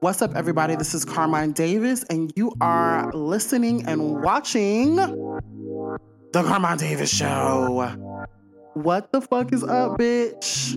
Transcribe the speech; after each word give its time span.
What's 0.00 0.20
up, 0.20 0.34
everybody? 0.36 0.76
This 0.76 0.94
is 0.94 1.04
Carmine 1.04 1.52
Davis, 1.52 2.04
and 2.10 2.32
you 2.36 2.52
are 2.60 3.10
listening 3.12 3.86
and 3.86 4.22
watching 4.22 4.96
The 4.96 5.98
Carmine 6.32 6.76
Davis 6.78 7.10
Show. 7.10 7.96
What 8.74 9.12
the 9.12 9.20
fuck 9.20 9.52
is 9.52 9.64
up, 9.64 9.98
bitch? 9.98 10.76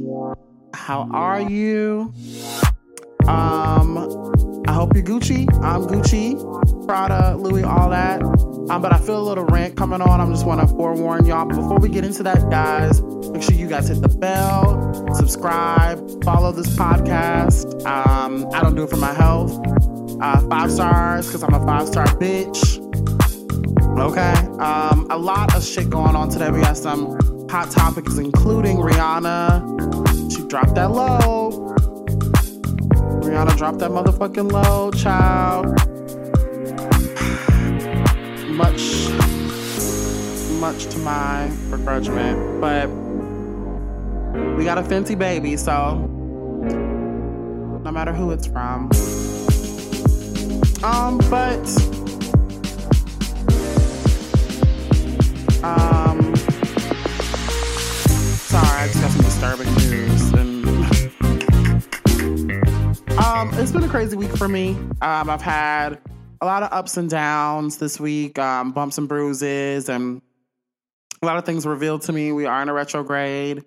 How 0.74 1.10
are 1.12 1.42
you? 1.42 2.14
Um, 3.28 3.96
hope 4.78 4.94
you're 4.94 5.04
Gucci. 5.04 5.52
I'm 5.64 5.88
Gucci, 5.88 6.38
Prada, 6.86 7.36
Louis, 7.36 7.64
all 7.64 7.90
that. 7.90 8.22
Um, 8.22 8.80
but 8.80 8.94
I 8.94 9.00
feel 9.00 9.18
a 9.20 9.26
little 9.28 9.46
rant 9.46 9.76
coming 9.76 10.02
on. 10.02 10.22
I'm 10.22 10.32
just 10.32 10.46
want 10.46 10.62
to 10.62 10.68
forewarn 10.68 11.26
y'all. 11.26 11.46
Before 11.46 11.80
we 11.80 11.90
get 11.90 12.06
into 12.06 12.22
that, 12.24 12.48
guys, 12.52 13.02
make 13.02 13.42
sure 13.42 13.56
you 13.56 13.68
guys 13.68 13.88
hit 13.88 14.02
the 14.02 14.08
bell, 14.08 15.16
subscribe, 15.16 16.24
follow 16.24 16.52
this 16.52 16.68
podcast. 16.76 17.84
Um, 17.88 18.48
I 18.54 18.62
don't 18.62 18.76
do 18.76 18.84
it 18.84 18.90
for 18.92 18.98
my 18.98 19.14
health. 19.14 19.60
Uh, 20.22 20.48
five 20.48 20.72
stars 20.72 21.26
because 21.26 21.42
I'm 21.42 21.56
a 21.56 21.66
five 21.66 21.88
star 21.88 22.06
bitch. 22.06 22.78
Okay. 23.98 24.34
Um, 24.60 25.08
a 25.10 25.18
lot 25.18 25.56
of 25.56 25.66
shit 25.66 25.90
going 25.90 26.16
on 26.16 26.30
today. 26.30 26.52
We 26.52 26.62
got 26.62 26.78
some 26.78 27.18
hot 27.50 27.72
topics, 27.72 28.20
including 28.20 28.78
Rihanna. 28.78 30.32
She 30.32 30.48
dropped 30.48 30.76
that 30.76 30.92
low. 30.92 31.76
Rihanna 33.28 33.58
dropped 33.58 33.80
that 33.80 33.92
motherfucking 33.92 34.52
low, 34.54 34.90
child. 34.92 35.66
Much, 38.48 39.10
much 40.62 40.86
to 40.94 40.98
my 41.00 41.52
begrudgment, 41.70 42.62
but 42.62 42.88
we 44.56 44.64
got 44.64 44.78
a 44.78 44.82
Fenty 44.82 45.20
baby, 45.20 45.58
so 45.58 45.98
no 47.84 47.92
matter 47.92 48.14
who 48.14 48.32
it's 48.32 48.48
from. 48.48 48.90
Um, 50.82 51.18
but 51.30 51.68
um, 55.64 56.34
sorry, 58.38 58.80
I 58.80 58.88
just 58.88 59.02
got 59.02 59.12
some 59.12 59.26
disturbing 59.26 59.74
news 59.90 60.17
um, 63.38 63.54
it's 63.54 63.72
been 63.72 63.84
a 63.84 63.88
crazy 63.88 64.18
week 64.18 64.36
for 64.36 64.48
me. 64.48 64.72
Um, 65.00 65.30
I've 65.30 65.44
had 65.44 66.00
a 66.42 66.46
lot 66.48 66.64
of 66.64 66.74
ups 66.74 66.98
and 66.98 67.08
downs 67.08 67.78
this 67.78 68.00
week, 68.00 68.40
um, 68.40 68.72
bumps 68.72 68.98
and 68.98 69.08
bruises, 69.08 69.90
and 69.90 70.24
a 71.22 71.26
lot 71.26 71.38
of 71.38 71.46
things 71.46 71.64
revealed 71.64 72.02
to 72.04 72.14
me. 72.14 72.32
We 72.32 72.48
are 72.48 72.64
in 72.64 72.70
a 72.70 72.74
retrograde 72.74 73.64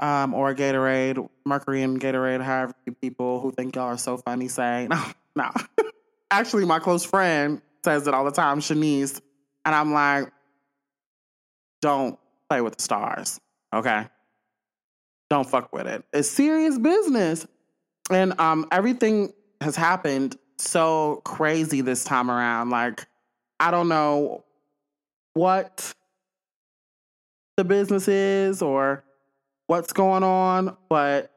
um, 0.00 0.34
or 0.34 0.52
Gatorade, 0.56 1.28
Mercury 1.46 1.84
and 1.84 2.00
Gatorade, 2.00 2.42
however 2.42 2.74
you 2.84 2.92
people 2.92 3.40
who 3.40 3.52
think 3.52 3.76
y'all 3.76 3.84
are 3.84 3.98
so 3.98 4.16
funny 4.16 4.48
say. 4.48 4.88
No, 5.36 5.52
no. 5.76 5.84
Actually, 6.32 6.64
my 6.64 6.80
close 6.80 7.04
friend 7.04 7.62
says 7.84 8.08
it 8.08 8.14
all 8.14 8.24
the 8.24 8.32
time, 8.32 8.58
Shanice. 8.58 9.20
And 9.64 9.72
I'm 9.72 9.92
like, 9.92 10.32
don't 11.80 12.18
play 12.48 12.60
with 12.60 12.76
the 12.76 12.82
stars, 12.82 13.40
okay? 13.72 14.08
Don't 15.28 15.48
fuck 15.48 15.72
with 15.72 15.86
it. 15.86 16.04
It's 16.12 16.28
serious 16.28 16.76
business. 16.76 17.46
And 18.10 18.38
um, 18.40 18.66
everything 18.72 19.32
has 19.60 19.76
happened 19.76 20.36
so 20.58 21.22
crazy 21.24 21.80
this 21.80 22.04
time 22.04 22.30
around. 22.30 22.70
Like, 22.70 23.06
I 23.58 23.70
don't 23.70 23.88
know 23.88 24.44
what 25.34 25.94
the 27.56 27.64
business 27.64 28.08
is 28.08 28.62
or 28.62 29.04
what's 29.66 29.92
going 29.92 30.24
on, 30.24 30.76
but 30.88 31.30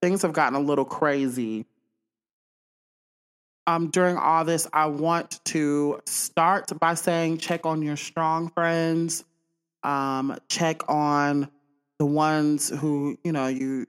things 0.00 0.22
have 0.22 0.32
gotten 0.32 0.56
a 0.56 0.60
little 0.60 0.84
crazy. 0.84 1.66
Um, 3.66 3.90
during 3.90 4.16
all 4.16 4.44
this, 4.44 4.68
I 4.72 4.86
want 4.86 5.44
to 5.46 6.00
start 6.06 6.70
by 6.78 6.94
saying 6.94 7.38
check 7.38 7.66
on 7.66 7.82
your 7.82 7.96
strong 7.96 8.48
friends, 8.48 9.24
um, 9.82 10.38
check 10.48 10.88
on 10.88 11.50
the 11.98 12.06
ones 12.06 12.68
who 12.68 13.18
you 13.24 13.32
know 13.32 13.48
you 13.48 13.86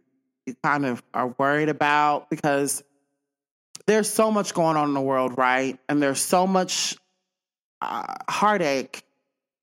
kind 0.64 0.86
of 0.86 1.04
are 1.14 1.34
worried 1.38 1.70
about 1.70 2.30
because 2.30 2.84
there's 3.86 4.10
so 4.10 4.32
much 4.32 4.54
going 4.54 4.78
on 4.78 4.90
in 4.90 4.94
the 4.94 5.02
world, 5.02 5.38
right? 5.38 5.80
And 5.88 6.02
there's 6.02 6.20
so 6.20 6.46
much 6.48 6.96
uh, 7.82 8.16
heartache, 8.30 9.04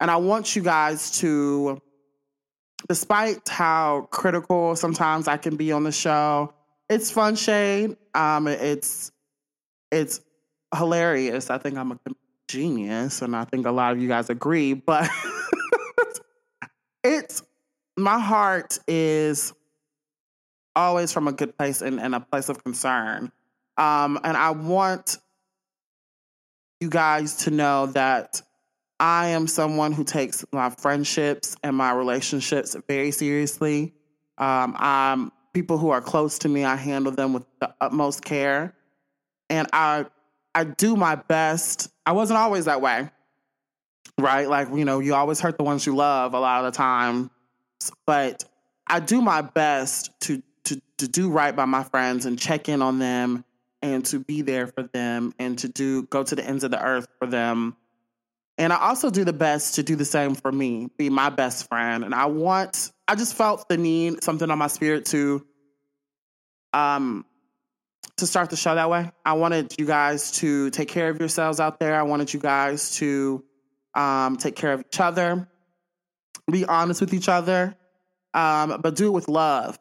and 0.01 0.11
I 0.11 0.17
want 0.17 0.57
you 0.57 0.63
guys 0.63 1.19
to 1.21 1.81
despite 2.89 3.49
how 3.49 4.09
critical 4.11 4.77
sometimes 4.77 5.29
I 5.29 5.37
can 5.37 5.57
be 5.57 5.73
on 5.73 5.85
the 5.85 5.93
show, 5.93 6.53
it's 6.89 7.11
fun 7.11 7.37
shade. 7.37 7.97
Um, 8.15 8.47
it's 8.47 9.11
it's 9.91 10.21
hilarious. 10.77 11.51
I 11.51 11.59
think 11.59 11.77
I'm 11.77 11.93
a 11.93 11.99
genius, 12.49 13.23
and 13.23 13.35
I 13.35 13.45
think 13.45 13.67
a 13.67 13.71
lot 13.71 13.93
of 13.93 14.01
you 14.01 14.09
guys 14.09 14.31
agree. 14.31 14.75
But 14.75 15.09
it's 17.05 17.43
my 17.97 18.19
heart 18.19 18.79
is 18.87 19.53
always 20.77 21.13
from 21.13 21.29
a 21.29 21.33
good 21.33 21.57
place 21.57 21.83
and, 21.83 22.01
and 22.01 22.15
a 22.15 22.21
place 22.21 22.49
of 22.49 22.63
concern. 22.63 23.31
Um, 23.77 24.19
and 24.23 24.37
I 24.37 24.51
want 24.51 25.19
you 26.81 26.89
guys 26.89 27.37
to 27.45 27.51
know 27.51 27.87
that 27.87 28.43
I 29.01 29.29
am 29.29 29.47
someone 29.47 29.93
who 29.93 30.05
takes 30.05 30.45
my 30.53 30.71
friendships 30.71 31.57
and 31.63 31.77
my 31.77 31.93
relationships 31.93 32.77
very 32.89 33.11
seriously. 33.11 33.95
Um, 34.39 34.77
I'm 34.79 35.33
people 35.53 35.79
who 35.79 35.91
are 35.91 36.01
close 36.01 36.39
to 36.41 36.49
me. 36.49 36.65
I 36.65 36.77
handle 36.77 37.13
them 37.13 37.33
with 37.33 37.45
the 37.61 37.75
utmost 37.81 38.25
care, 38.25 38.75
and 39.51 39.69
I 39.73 40.07
I 40.55 40.65
do 40.65 40.97
my 40.97 41.17
best. 41.17 41.91
I 42.07 42.13
wasn't 42.13 42.39
always 42.39 42.67
that 42.67 42.81
way, 42.81 43.09
right? 44.21 44.49
Like 44.49 44.69
you 44.75 44.85
know, 44.85 45.01
you 45.01 45.15
always 45.15 45.41
hurt 45.41 45.59
the 45.59 45.65
ones 45.65 45.87
you 45.87 45.97
love 45.97 46.35
a 46.35 46.41
lot 46.41 46.65
of 46.65 46.73
the 46.73 46.77
time, 46.77 47.31
but 48.07 48.45
I 48.87 49.01
do 49.01 49.21
my 49.23 49.43
best 49.43 50.11
to 50.23 50.43
to 50.65 50.81
to 50.99 51.09
do 51.09 51.31
right 51.31 51.55
by 51.55 51.65
my 51.65 51.85
friends 51.85 52.27
and 52.27 52.39
check 52.39 52.69
in 52.69 52.83
on 52.83 52.99
them 52.99 53.45
and 53.83 54.05
to 54.07 54.19
be 54.19 54.43
there 54.43 54.67
for 54.67 54.83
them 54.83 55.33
and 55.39 55.59
to 55.59 55.69
do 55.69 56.05
go 56.05 56.23
to 56.23 56.35
the 56.35 56.45
ends 56.45 56.65
of 56.65 56.71
the 56.71 56.83
earth 56.83 57.07
for 57.19 57.27
them 57.27 57.77
and 58.57 58.73
I 58.73 58.77
also 58.77 59.11
do 59.11 59.25
the 59.25 59.33
best 59.33 59.77
to 59.77 59.83
do 59.83 59.97
the 59.97 60.05
same 60.05 60.35
for 60.35 60.53
me, 60.53 60.89
be 60.97 61.11
my 61.11 61.29
best 61.29 61.69
friend. 61.69 62.05
And 62.05 62.15
I 62.15 62.27
want, 62.27 62.93
I 63.09 63.17
just 63.17 63.35
felt 63.35 63.69
the 63.69 63.77
need, 63.77 64.23
something 64.23 64.49
on 64.49 64.59
my 64.59 64.69
spirit 64.69 65.07
to, 65.07 65.45
um, 66.73 67.25
to 68.19 68.27
start 68.27 68.51
the 68.51 68.57
show 68.57 68.77
that 68.77 68.89
way. 68.89 69.11
I 69.25 69.33
wanted 69.33 69.75
you 69.77 69.87
guys 69.87 70.31
to 70.33 70.71
take 70.71 70.89
care 70.89 71.11
of 71.11 71.19
yourselves 71.19 71.59
out 71.59 71.81
there. 71.81 71.97
I 71.99 72.03
wanted 72.05 72.33
you 72.33 72.39
guys 72.39 72.97
to 72.99 73.43
um, 73.95 74.37
take 74.37 74.55
care 74.55 74.73
of 74.73 74.81
each 74.81 75.01
other, 75.01 75.49
be 76.51 76.65
honest 76.65 77.01
with 77.01 77.13
each 77.13 77.29
other, 77.29 77.75
um, 78.35 78.81
but 78.81 78.95
do 78.95 79.09
it 79.09 79.13
with 79.13 79.27
love. 79.27 79.79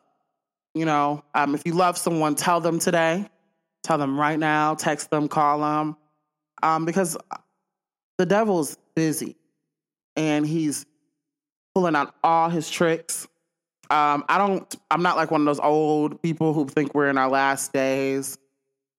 You 0.73 0.85
know, 0.85 1.23
um, 1.35 1.53
if 1.53 1.66
you 1.66 1.73
love 1.73 1.97
someone, 1.97 2.35
tell 2.35 2.59
them 2.59 2.79
today, 2.79 3.29
tell 3.84 3.97
them 3.97 4.19
right 4.19 4.39
now, 4.39 4.73
text 4.73 5.11
them, 5.11 5.28
call 5.28 5.59
them, 5.59 5.97
um, 6.63 6.85
because 6.85 7.16
the 8.17 8.25
devil's 8.25 8.78
busy 8.95 9.35
and 10.16 10.45
he's 10.45 10.85
pulling 11.75 11.95
out 11.95 12.16
all 12.23 12.50
his 12.50 12.69
tricks. 12.69 13.28
Um, 13.89 14.23
I 14.28 14.38
don't, 14.38 14.75
I'm 14.89 15.03
not 15.03 15.16
like 15.16 15.29
one 15.29 15.41
of 15.41 15.45
those 15.45 15.59
old 15.59 16.22
people 16.23 16.53
who 16.53 16.67
think 16.67 16.95
we're 16.95 17.09
in 17.09 17.17
our 17.17 17.29
last 17.29 17.73
days, 17.73 18.38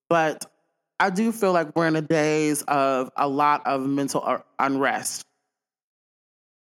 but 0.08 0.44
I 1.00 1.10
do 1.10 1.32
feel 1.32 1.52
like 1.52 1.74
we're 1.74 1.88
in 1.88 1.94
the 1.94 2.02
days 2.02 2.62
of 2.62 3.10
a 3.16 3.26
lot 3.26 3.66
of 3.66 3.80
mental 3.86 4.42
unrest. 4.58 5.26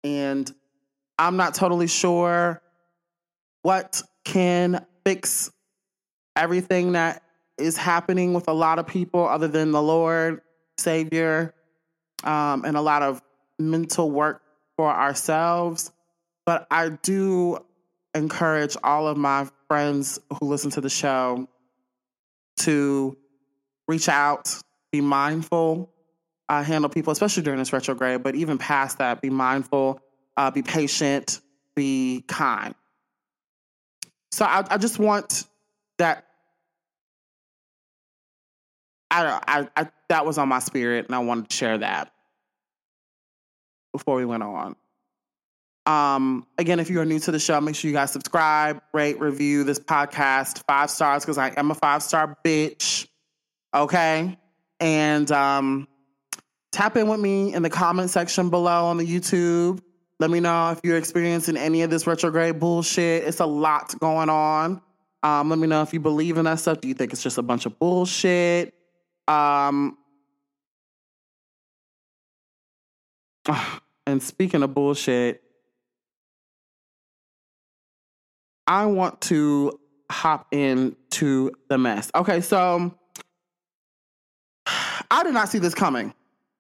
And 0.05 0.51
I'm 1.19 1.37
not 1.37 1.55
totally 1.55 1.89
sure 1.89 2.63
what 3.63 4.03
can 4.25 4.87
fix 5.11 5.51
everything 6.37 6.93
that 6.93 7.25
is 7.59 7.77
happening 7.77 8.33
with 8.33 8.47
a 8.47 8.53
lot 8.53 8.79
of 8.79 8.87
people 8.87 9.27
other 9.27 9.49
than 9.49 9.73
the 9.73 9.83
Lord, 9.83 10.41
Savior, 10.79 11.53
um, 12.23 12.65
and 12.65 12.77
a 12.77 12.81
lot 12.81 13.03
of 13.03 13.21
mental 13.59 14.09
work 14.09 14.41
for 14.77 14.89
ourselves. 14.89 15.91
But 16.47 16.65
I 16.71 16.91
do 16.91 17.59
encourage 18.15 18.77
all 18.85 19.09
of 19.09 19.17
my 19.17 19.49
friends 19.67 20.21
who 20.39 20.47
listen 20.47 20.71
to 20.73 20.81
the 20.81 20.89
show 20.89 21.49
to 22.59 23.17
reach 23.89 24.09
out, 24.09 24.57
be 24.93 25.01
mindful, 25.01 25.91
uh, 26.49 26.63
handle 26.63 26.89
people, 26.89 27.13
especially 27.13 27.43
during 27.43 27.59
this 27.59 27.73
retrograde, 27.73 28.23
but 28.23 28.37
even 28.37 28.59
past 28.59 28.99
that, 28.99 29.21
be 29.21 29.31
mindful, 29.31 30.01
uh, 30.37 30.53
be 30.53 30.63
patient, 30.63 31.41
be 31.75 32.23
kind. 32.29 32.77
So 34.33 34.45
I, 34.45 34.65
I 34.71 34.79
just 34.79 34.99
want 34.99 35.45
that. 35.99 36.25
I, 39.11 39.41
I, 39.47 39.69
I 39.77 39.89
that 40.09 40.25
was 40.25 40.39
on 40.39 40.49
my 40.49 40.61
spirit, 40.61 41.07
and 41.07 41.15
I 41.15 41.19
wanted 41.19 41.51
to 41.51 41.57
share 41.57 41.79
that 41.79 42.13
before 43.93 44.17
we 44.17 44.25
went 44.25 44.43
on. 44.43 44.77
Um, 45.87 46.47
again, 46.59 46.79
if 46.79 46.91
you 46.91 47.01
are 47.01 47.05
new 47.05 47.19
to 47.21 47.33
the 47.33 47.39
show, 47.39 47.61
make 47.61 47.75
sure 47.75 47.89
you 47.89 47.97
guys 47.97 48.13
subscribe, 48.13 48.81
rate, 48.93 49.19
review 49.19 49.65
this 49.65 49.79
podcast 49.79 50.63
five 50.67 50.91
stars 50.91 51.25
because 51.25 51.39
I 51.39 51.53
am 51.57 51.71
a 51.71 51.75
five 51.75 52.03
star 52.03 52.37
bitch. 52.45 53.09
Okay. 53.75 54.39
And 54.79 55.31
um, 55.33 55.89
tap 56.73 56.97
in 56.97 57.09
with 57.09 57.21
me 57.21 57.55
in 57.55 57.63
the 57.63 57.71
comment 57.71 58.11
section 58.11 58.51
below 58.51 58.87
on 58.87 58.99
the 58.99 59.07
YouTube. 59.07 59.81
Let 60.21 60.31
me 60.31 60.39
know 60.39 60.71
if 60.71 60.81
you're 60.85 60.99
experiencing 60.99 61.57
any 61.57 61.81
of 61.81 61.89
this 61.89 62.07
retrograde 62.07 62.61
bullshit. 62.61 63.25
It's 63.25 63.41
a 63.41 63.47
lot 63.47 63.99
going 64.01 64.29
on. 64.29 64.83
Um, 65.23 65.49
let 65.49 65.59
me 65.59 65.67
know 65.67 65.81
if 65.81 65.95
you 65.95 66.01
believe 66.01 66.37
in 66.37 66.45
that 66.45 66.61
stuff. 66.61 66.83
Do 66.83 66.89
you 66.89 66.95
think 66.95 67.15
it's 67.15 67.23
just 67.23 67.39
a 67.39 67.43
bunch 67.43 67.65
of 67.65 67.79
bullshit? 67.79 68.75
Um, 69.27 69.97
and 74.07 74.23
speaking 74.23 74.63
of 74.63 74.75
bullshit, 74.75 75.43
I 78.67 78.85
want 78.87 79.23
to 79.23 79.81
hop 80.11 80.49
into 80.53 81.51
the 81.71 81.79
mess. 81.79 82.11
Okay, 82.15 82.43
so 82.43 82.95
I 85.11 85.23
did 85.23 85.33
not 85.33 85.49
see 85.49 85.61
this 85.61 85.75
coming. 85.75 86.13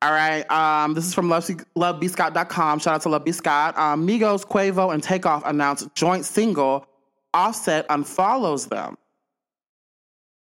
All 0.02 0.12
right. 0.12 0.50
Um, 0.50 0.94
this 0.94 1.04
is 1.04 1.14
from 1.14 1.28
Love, 1.28 1.44
lovebscott.com. 1.76 2.78
Shout 2.78 2.94
out 2.94 3.02
to 3.02 3.08
Love 3.10 3.24
B. 3.24 3.32
Scott. 3.32 3.76
Um, 3.76 4.06
Migos, 4.06 4.46
Quavo, 4.46 4.94
and 4.94 5.02
Takeoff 5.02 5.42
announced 5.44 5.94
joint 5.94 6.24
single. 6.24 6.86
Offset 7.34 7.86
unfollows 7.88 8.68
them. 8.68 8.96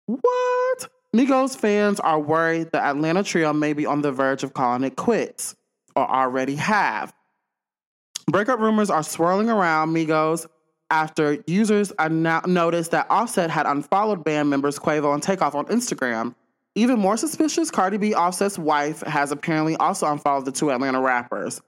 What? 0.06 0.90
Migos 1.16 1.58
fans 1.58 2.00
are 2.00 2.20
worried 2.20 2.72
the 2.72 2.80
Atlanta 2.80 3.24
trio 3.24 3.52
may 3.52 3.74
be 3.74 3.86
on 3.86 4.02
the 4.02 4.12
verge 4.12 4.44
of 4.44 4.54
calling 4.54 4.84
it 4.84 4.96
quits, 4.96 5.56
or 5.96 6.10
already 6.10 6.56
have. 6.56 7.14
Breakup 8.28 8.60
rumors 8.60 8.92
are 8.92 9.02
swirling 9.02 9.50
around 9.50 9.90
Migos 9.90 10.46
after 10.92 11.44
users 11.48 11.92
noticed 12.00 12.92
that 12.92 13.08
Offset 13.10 13.50
had 13.50 13.66
unfollowed 13.66 14.24
band 14.24 14.50
members 14.50 14.78
Quavo 14.78 15.14
and 15.14 15.22
Takeoff 15.22 15.56
on 15.56 15.66
Instagram. 15.66 16.36
Even 16.80 16.98
more 16.98 17.18
suspicious, 17.18 17.70
Cardi 17.70 17.98
B, 17.98 18.16
Offset's 18.16 18.58
wife, 18.58 19.02
has 19.02 19.34
apparently 19.34 19.76
also 19.76 20.08
unfollowed 20.08 20.46
the 20.46 20.52
two 20.54 20.72
Atlanta 20.72 21.02
rappers. 21.02 21.60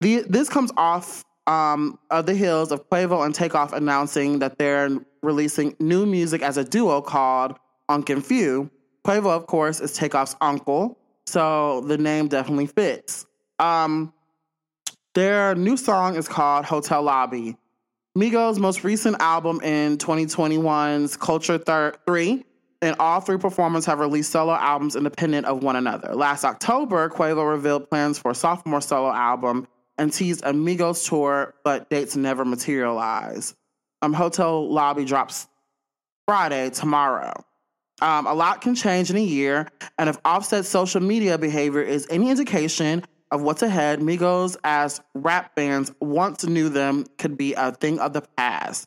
The, 0.00 0.22
this 0.28 0.48
comes 0.48 0.70
off 0.76 1.24
um, 1.48 1.98
of 2.12 2.26
the 2.26 2.34
heels 2.34 2.70
of 2.70 2.88
Quavo 2.88 3.26
and 3.26 3.34
Takeoff 3.34 3.72
announcing 3.72 4.38
that 4.38 4.56
they're 4.56 4.90
releasing 5.24 5.74
new 5.80 6.06
music 6.06 6.42
as 6.42 6.56
a 6.56 6.62
duo 6.62 7.00
called 7.00 7.58
Unc 7.88 8.06
Phew. 8.06 8.70
Quavo, 9.04 9.26
of 9.26 9.48
course, 9.48 9.80
is 9.80 9.92
Takeoff's 9.98 10.36
uncle, 10.40 10.96
so 11.26 11.80
the 11.80 11.98
name 11.98 12.28
definitely 12.28 12.66
fits. 12.66 13.26
Um, 13.58 14.12
their 15.16 15.56
new 15.56 15.76
song 15.76 16.14
is 16.14 16.28
called 16.28 16.64
Hotel 16.64 17.02
Lobby. 17.02 17.56
Migos' 18.16 18.60
most 18.60 18.84
recent 18.84 19.16
album 19.18 19.60
in 19.62 19.98
2021's 19.98 21.16
Culture 21.16 21.58
Thir- 21.58 21.94
3 22.06 22.44
and 22.80 22.96
all 22.98 23.20
three 23.20 23.38
performers 23.38 23.86
have 23.86 23.98
released 23.98 24.30
solo 24.30 24.52
albums 24.52 24.96
independent 24.96 25.46
of 25.46 25.62
one 25.62 25.76
another. 25.76 26.14
Last 26.14 26.44
October, 26.44 27.08
Quavo 27.08 27.48
revealed 27.48 27.90
plans 27.90 28.18
for 28.18 28.30
a 28.30 28.34
sophomore 28.34 28.80
solo 28.80 29.10
album 29.10 29.66
and 29.96 30.12
teased 30.12 30.44
a 30.44 30.52
Migos 30.52 31.08
tour, 31.08 31.54
but 31.64 31.90
dates 31.90 32.16
never 32.16 32.44
materialized. 32.44 33.56
Um, 34.00 34.12
Hotel 34.12 34.70
Lobby 34.70 35.04
drops 35.04 35.48
Friday, 36.26 36.70
tomorrow. 36.70 37.44
Um, 38.00 38.26
a 38.26 38.34
lot 38.34 38.60
can 38.60 38.76
change 38.76 39.10
in 39.10 39.16
a 39.16 39.24
year, 39.24 39.68
and 39.98 40.08
if 40.08 40.18
Offset 40.24 40.64
social 40.64 41.00
media 41.00 41.36
behavior 41.36 41.82
is 41.82 42.06
any 42.10 42.30
indication 42.30 43.04
of 43.32 43.42
what's 43.42 43.62
ahead, 43.62 43.98
Migos, 43.98 44.56
as 44.62 45.00
rap 45.14 45.52
fans 45.56 45.92
once 46.00 46.44
knew 46.44 46.68
them, 46.68 47.06
could 47.18 47.36
be 47.36 47.54
a 47.54 47.72
thing 47.72 47.98
of 47.98 48.12
the 48.12 48.22
past. 48.36 48.86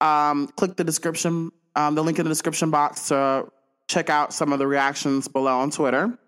Um, 0.00 0.46
click 0.56 0.76
the 0.76 0.84
description 0.84 1.50
um, 1.76 1.94
the 1.94 2.02
link 2.02 2.18
in 2.18 2.24
the 2.24 2.30
description 2.30 2.70
box 2.70 3.08
to 3.08 3.46
check 3.88 4.10
out 4.10 4.32
some 4.32 4.52
of 4.52 4.58
the 4.58 4.66
reactions 4.66 5.28
below 5.28 5.58
on 5.58 5.70
Twitter. 5.70 6.18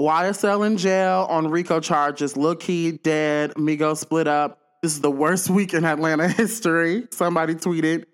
YSL 0.00 0.66
in 0.66 0.78
jail 0.78 1.26
on 1.28 1.48
RICO 1.48 1.80
charges. 1.80 2.36
Lil 2.36 2.56
Keed 2.56 3.02
dead. 3.02 3.52
Migos 3.54 3.98
split 3.98 4.26
up. 4.26 4.58
This 4.82 4.92
is 4.92 5.00
the 5.00 5.10
worst 5.10 5.50
week 5.50 5.74
in 5.74 5.84
Atlanta 5.84 6.28
history. 6.28 7.06
Somebody 7.10 7.54
tweeted. 7.54 8.04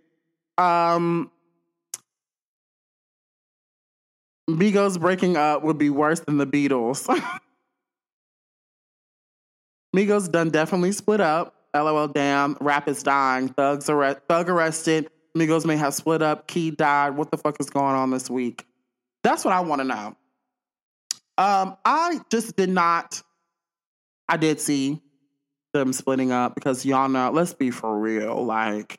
Um, 0.58 1.30
Migos 4.50 4.98
breaking 4.98 5.36
up 5.36 5.62
would 5.62 5.78
be 5.78 5.90
worse 5.90 6.20
than 6.20 6.38
the 6.38 6.46
Beatles. 6.46 7.06
Migos 9.96 10.30
done 10.30 10.50
definitely 10.50 10.92
split 10.92 11.20
up. 11.20 11.54
LOL, 11.74 12.08
damn. 12.08 12.56
Rap 12.60 12.88
is 12.88 13.02
dying. 13.02 13.48
Thugs 13.48 13.88
arrest, 13.88 14.20
thug 14.28 14.48
arrested. 14.48 15.10
Migos 15.36 15.66
may 15.66 15.76
have 15.76 15.94
split 15.94 16.22
up. 16.22 16.48
Keed 16.48 16.76
died. 16.76 17.10
What 17.10 17.30
the 17.30 17.36
fuck 17.36 17.60
is 17.60 17.68
going 17.68 17.94
on 17.94 18.10
this 18.10 18.30
week? 18.30 18.66
That's 19.22 19.44
what 19.44 19.52
I 19.52 19.60
want 19.60 19.80
to 19.80 19.84
know. 19.86 20.16
Um, 21.38 21.76
I 21.84 22.20
just 22.30 22.56
did 22.56 22.70
not. 22.70 23.22
I 24.28 24.38
did 24.38 24.60
see 24.60 25.00
them 25.74 25.92
splitting 25.92 26.32
up 26.32 26.54
because 26.54 26.86
y'all 26.86 27.08
know. 27.08 27.30
Let's 27.30 27.52
be 27.52 27.70
for 27.70 27.98
real. 27.98 28.44
Like, 28.44 28.98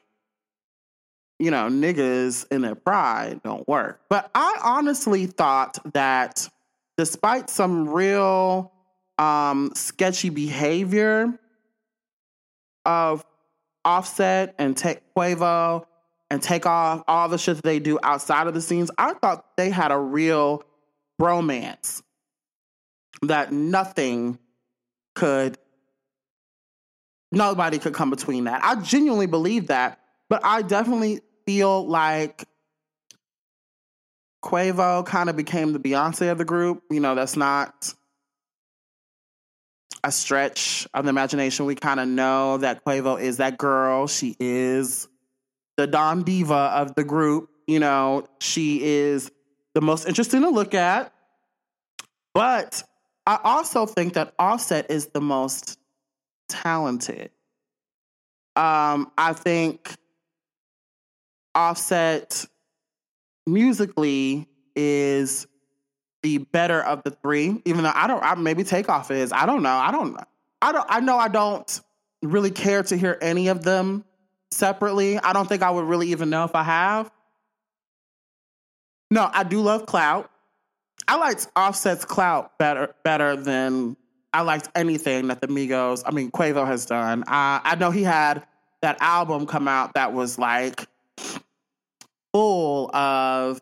you 1.39 1.49
know, 1.49 1.69
niggas 1.69 2.45
in 2.51 2.61
their 2.61 2.75
pride 2.75 3.41
don't 3.43 3.67
work. 3.67 4.01
But 4.09 4.29
I 4.35 4.59
honestly 4.63 5.25
thought 5.25 5.79
that 5.93 6.47
despite 6.97 7.49
some 7.49 7.89
real 7.89 8.71
um, 9.17 9.71
sketchy 9.75 10.29
behavior 10.29 11.39
of 12.85 13.25
Offset 13.83 14.53
and 14.59 14.77
Tech 14.77 15.01
Quavo 15.15 15.85
and 16.29 16.41
Takeoff 16.41 17.03
all 17.07 17.29
the 17.29 17.37
shit 17.37 17.55
that 17.57 17.63
they 17.63 17.79
do 17.79 17.99
outside 18.03 18.47
of 18.47 18.53
the 18.53 18.61
scenes. 18.61 18.91
I 18.97 19.13
thought 19.13 19.45
they 19.55 19.69
had 19.69 19.91
a 19.91 19.97
real 19.97 20.63
bromance 21.21 22.01
that 23.23 23.51
nothing 23.51 24.37
could, 25.15 25.57
nobody 27.31 27.79
could 27.79 27.93
come 27.93 28.09
between 28.09 28.45
that. 28.45 28.63
I 28.63 28.75
genuinely 28.75 29.25
believe 29.25 29.67
that, 29.67 29.99
but 30.29 30.41
I 30.43 30.61
definitely 30.61 31.21
feel 31.45 31.87
like 31.87 32.45
Quavo 34.43 35.05
kind 35.05 35.29
of 35.29 35.35
became 35.35 35.73
the 35.73 35.79
Beyonce 35.79 36.31
of 36.31 36.37
the 36.37 36.45
group. 36.45 36.83
You 36.91 36.99
know, 36.99 37.15
that's 37.15 37.35
not 37.35 37.93
a 40.03 40.11
stretch 40.11 40.87
of 40.93 41.05
the 41.05 41.09
imagination. 41.09 41.65
We 41.65 41.75
kind 41.75 41.99
of 41.99 42.07
know 42.07 42.57
that 42.57 42.85
Quavo 42.85 43.19
is 43.19 43.37
that 43.37 43.57
girl. 43.57 44.07
She 44.07 44.35
is 44.39 45.07
the 45.77 45.87
Don 45.87 46.23
Diva 46.23 46.53
of 46.53 46.95
the 46.95 47.03
group. 47.03 47.49
You 47.67 47.79
know, 47.79 48.25
she 48.39 48.83
is 48.83 49.31
the 49.73 49.81
most 49.81 50.07
interesting 50.07 50.41
to 50.41 50.49
look 50.49 50.73
at. 50.73 51.13
But 52.33 52.83
I 53.25 53.39
also 53.43 53.85
think 53.85 54.13
that 54.13 54.33
Offset 54.37 54.91
is 54.91 55.07
the 55.07 55.21
most 55.21 55.79
talented. 56.49 57.31
Um, 58.55 59.11
I 59.17 59.33
think 59.33 59.95
Offset 61.55 62.45
musically 63.45 64.47
is 64.75 65.47
the 66.23 66.39
better 66.39 66.81
of 66.81 67.03
the 67.03 67.11
three, 67.11 67.61
even 67.65 67.83
though 67.83 67.91
I 67.93 68.07
don't 68.07 68.23
I 68.23 68.35
maybe 68.35 68.63
Takeoff 68.63 69.11
is. 69.11 69.31
I 69.31 69.45
don't 69.45 69.63
know. 69.63 69.75
I 69.75 69.91
don't 69.91 70.17
I 70.61 70.71
don't 70.71 70.85
I 70.89 70.99
know 70.99 71.17
I 71.17 71.27
don't 71.27 71.81
really 72.21 72.51
care 72.51 72.83
to 72.83 72.97
hear 72.97 73.17
any 73.21 73.47
of 73.47 73.63
them 73.63 74.03
separately. 74.51 75.17
I 75.19 75.33
don't 75.33 75.47
think 75.47 75.61
I 75.61 75.69
would 75.69 75.85
really 75.85 76.11
even 76.11 76.29
know 76.29 76.43
if 76.43 76.55
I 76.55 76.63
have. 76.63 77.11
No, 79.09 79.29
I 79.31 79.43
do 79.43 79.61
love 79.61 79.85
Clout. 79.85 80.29
I 81.07 81.15
liked 81.15 81.47
Offset's 81.55 82.03
Clout 82.03 82.57
better 82.57 82.93
better 83.03 83.35
than 83.35 83.95
I 84.33 84.41
liked 84.41 84.69
anything 84.75 85.27
that 85.27 85.39
the 85.41 85.47
Migos, 85.47 86.03
I 86.05 86.11
mean 86.11 86.31
Quavo 86.31 86.65
has 86.67 86.85
done. 86.85 87.23
Uh, 87.23 87.61
I 87.63 87.77
know 87.79 87.91
he 87.91 88.03
had 88.03 88.45
that 88.81 88.97
album 88.99 89.47
come 89.47 89.67
out 89.67 89.93
that 89.93 90.13
was 90.13 90.37
like 90.37 90.85
full 92.33 92.93
of 92.95 93.61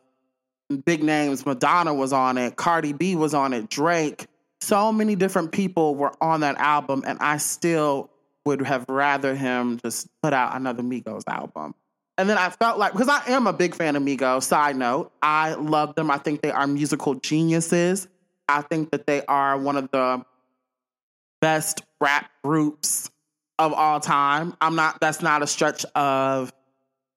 big 0.86 1.04
names. 1.04 1.46
Madonna 1.46 1.94
was 1.94 2.12
on 2.12 2.38
it, 2.38 2.56
Cardi 2.56 2.94
B 2.94 3.16
was 3.16 3.34
on 3.34 3.54
it, 3.54 3.70
Drake. 3.70 4.28
So 4.62 4.92
many 4.92 5.16
different 5.16 5.52
people 5.52 5.94
were 5.94 6.12
on 6.22 6.40
that 6.40 6.58
album, 6.58 7.04
and 7.06 7.20
I 7.20 7.38
still 7.38 8.10
would 8.46 8.62
have 8.62 8.86
rather 8.88 9.36
him 9.36 9.80
just 9.84 10.08
put 10.22 10.34
out 10.34 10.56
another 10.56 10.84
Migos 10.84 11.24
album. 11.28 11.74
And 12.18 12.30
then 12.30 12.38
I 12.38 12.50
felt 12.50 12.78
like, 12.78 12.94
because 12.94 13.10
I 13.10 13.24
am 13.32 13.48
a 13.48 13.54
big 13.54 13.76
fan 13.76 13.96
of 13.96 14.04
Migos, 14.04 14.44
side 14.44 14.78
note, 14.78 15.12
I 15.22 15.56
love 15.56 15.96
them. 15.96 16.10
I 16.10 16.18
think 16.18 16.42
they 16.42 16.52
are 16.52 16.66
musical 16.66 17.16
geniuses. 17.16 18.08
I 18.48 18.62
think 18.62 18.92
that 18.92 19.06
they 19.06 19.26
are 19.26 19.58
one 19.58 19.76
of 19.76 19.90
the 19.92 20.24
best 21.42 21.82
rap 22.00 22.30
groups 22.44 23.10
of 23.60 23.74
all 23.74 24.00
time. 24.00 24.56
I'm 24.62 24.76
not, 24.76 25.00
that's 25.02 25.22
not 25.22 25.42
a 25.42 25.48
stretch 25.48 25.86
of 25.96 26.54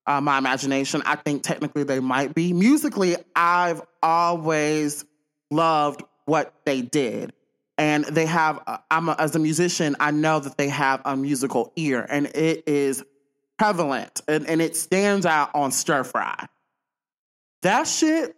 uh, 0.06 0.20
my 0.20 0.38
imagination. 0.38 1.02
I 1.04 1.16
think 1.16 1.42
technically 1.42 1.84
they 1.84 2.00
might 2.00 2.34
be. 2.34 2.52
Musically, 2.52 3.16
I've 3.36 3.82
always 4.02 5.04
loved 5.50 6.02
what 6.24 6.52
they 6.64 6.82
did. 6.82 7.32
And 7.78 8.04
they 8.04 8.26
have. 8.26 8.60
Uh, 8.66 8.78
I'm 8.90 9.08
a, 9.08 9.16
as 9.18 9.34
a 9.34 9.38
musician, 9.38 9.96
I 10.00 10.10
know 10.10 10.40
that 10.40 10.58
they 10.58 10.68
have 10.68 11.00
a 11.04 11.16
musical 11.16 11.72
ear, 11.76 12.06
and 12.10 12.26
it 12.26 12.64
is 12.66 13.02
prevalent, 13.58 14.20
and, 14.28 14.46
and 14.46 14.60
it 14.60 14.76
stands 14.76 15.24
out 15.24 15.54
on 15.54 15.70
stir 15.70 16.04
fry. 16.04 16.46
That 17.62 17.86
shit. 17.86 18.34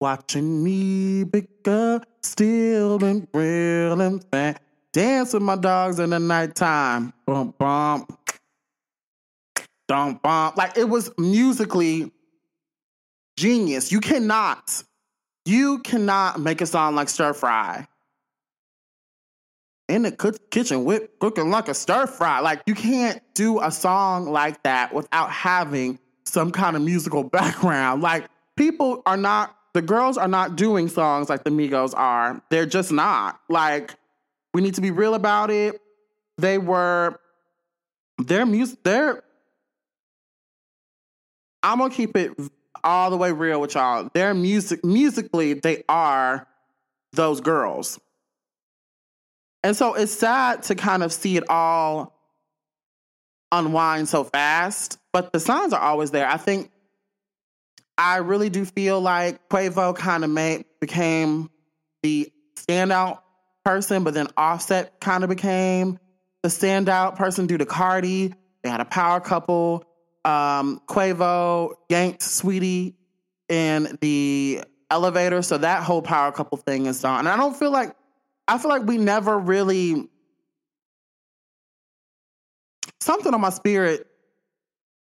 Watching 0.00 0.64
me 0.64 1.26
pick 1.26 1.68
up 1.68 2.06
steel 2.22 3.04
and 3.04 3.28
real 3.34 4.00
and 4.00 4.24
fat. 4.30 4.62
Dance 4.94 5.34
with 5.34 5.42
my 5.42 5.56
dogs 5.56 5.98
in 5.98 6.10
the 6.10 6.18
nighttime. 6.18 7.12
Bump, 7.26 7.58
bump. 7.58 8.18
Dump, 9.88 10.22
bump. 10.22 10.56
Like 10.56 10.78
it 10.78 10.88
was 10.88 11.10
musically 11.18 12.10
genius. 13.36 13.92
You 13.92 14.00
cannot, 14.00 14.82
you 15.50 15.80
cannot 15.80 16.40
make 16.40 16.60
a 16.60 16.66
song 16.66 16.94
like 16.94 17.08
Stir 17.08 17.32
Fry 17.34 17.86
in 19.90 20.02
the 20.02 20.38
kitchen 20.50 20.84
whip, 20.84 21.18
cooking 21.18 21.50
like 21.50 21.68
a 21.68 21.74
stir 21.74 22.06
fry. 22.06 22.40
Like 22.40 22.62
you 22.66 22.74
can't 22.74 23.20
do 23.34 23.60
a 23.60 23.70
song 23.70 24.30
like 24.30 24.62
that 24.62 24.94
without 24.94 25.30
having 25.30 25.98
some 26.24 26.52
kind 26.52 26.76
of 26.76 26.82
musical 26.82 27.24
background. 27.24 28.00
Like 28.00 28.26
people 28.56 29.02
are 29.04 29.16
not, 29.16 29.56
the 29.74 29.82
girls 29.82 30.16
are 30.16 30.28
not 30.28 30.56
doing 30.56 30.88
songs 30.88 31.28
like 31.28 31.44
the 31.44 31.50
Migos 31.50 31.92
are. 31.96 32.40
They're 32.50 32.66
just 32.66 32.92
not. 32.92 33.40
Like 33.48 33.94
we 34.54 34.62
need 34.62 34.74
to 34.74 34.80
be 34.80 34.90
real 34.90 35.14
about 35.14 35.50
it. 35.50 35.80
They 36.38 36.58
were, 36.58 37.18
their 38.18 38.46
music, 38.46 38.82
their, 38.84 39.22
I'm 41.62 41.78
gonna 41.78 41.92
keep 41.92 42.16
it 42.16 42.32
all 42.84 43.10
the 43.10 43.16
way 43.16 43.32
real 43.32 43.60
with 43.60 43.74
y'all. 43.74 44.08
Their 44.14 44.34
music, 44.34 44.84
musically, 44.84 45.54
they 45.54 45.84
are 45.88 46.46
those 47.12 47.40
girls. 47.40 47.98
And 49.62 49.76
so 49.76 49.94
it's 49.94 50.12
sad 50.12 50.62
to 50.64 50.74
kind 50.74 51.02
of 51.02 51.12
see 51.12 51.36
it 51.36 51.44
all 51.50 52.16
unwind 53.52 54.08
so 54.08 54.24
fast, 54.24 54.98
but 55.12 55.32
the 55.32 55.40
signs 55.40 55.72
are 55.72 55.80
always 55.80 56.10
there. 56.12 56.26
I 56.26 56.36
think 56.36 56.70
I 57.98 58.18
really 58.18 58.48
do 58.48 58.64
feel 58.64 59.00
like 59.00 59.48
Quavo 59.48 59.94
kind 59.94 60.24
of 60.24 60.30
made 60.30 60.64
became 60.80 61.50
the 62.02 62.32
standout 62.56 63.20
person, 63.64 64.04
but 64.04 64.14
then 64.14 64.28
Offset 64.36 65.00
kind 65.00 65.22
of 65.24 65.28
became 65.28 65.98
the 66.42 66.48
standout 66.48 67.16
person 67.16 67.46
due 67.46 67.58
to 67.58 67.66
Cardi. 67.66 68.32
They 68.62 68.70
had 68.70 68.80
a 68.80 68.86
power 68.86 69.20
couple. 69.20 69.84
Um, 70.24 70.80
Quavo 70.86 71.74
yanked 71.88 72.20
Saweetie 72.20 72.94
in 73.48 73.98
the 74.00 74.62
elevator, 74.90 75.42
so 75.42 75.58
that 75.58 75.82
whole 75.82 76.02
power 76.02 76.30
couple 76.32 76.58
thing 76.58 76.86
is 76.86 77.00
done. 77.00 77.20
And 77.20 77.28
I 77.28 77.36
don't 77.36 77.56
feel 77.56 77.70
like 77.70 77.94
I 78.46 78.58
feel 78.58 78.68
like 78.68 78.82
we 78.82 78.98
never 78.98 79.38
really 79.38 80.08
something 83.00 83.32
on 83.32 83.40
my 83.40 83.50
spirit 83.50 84.06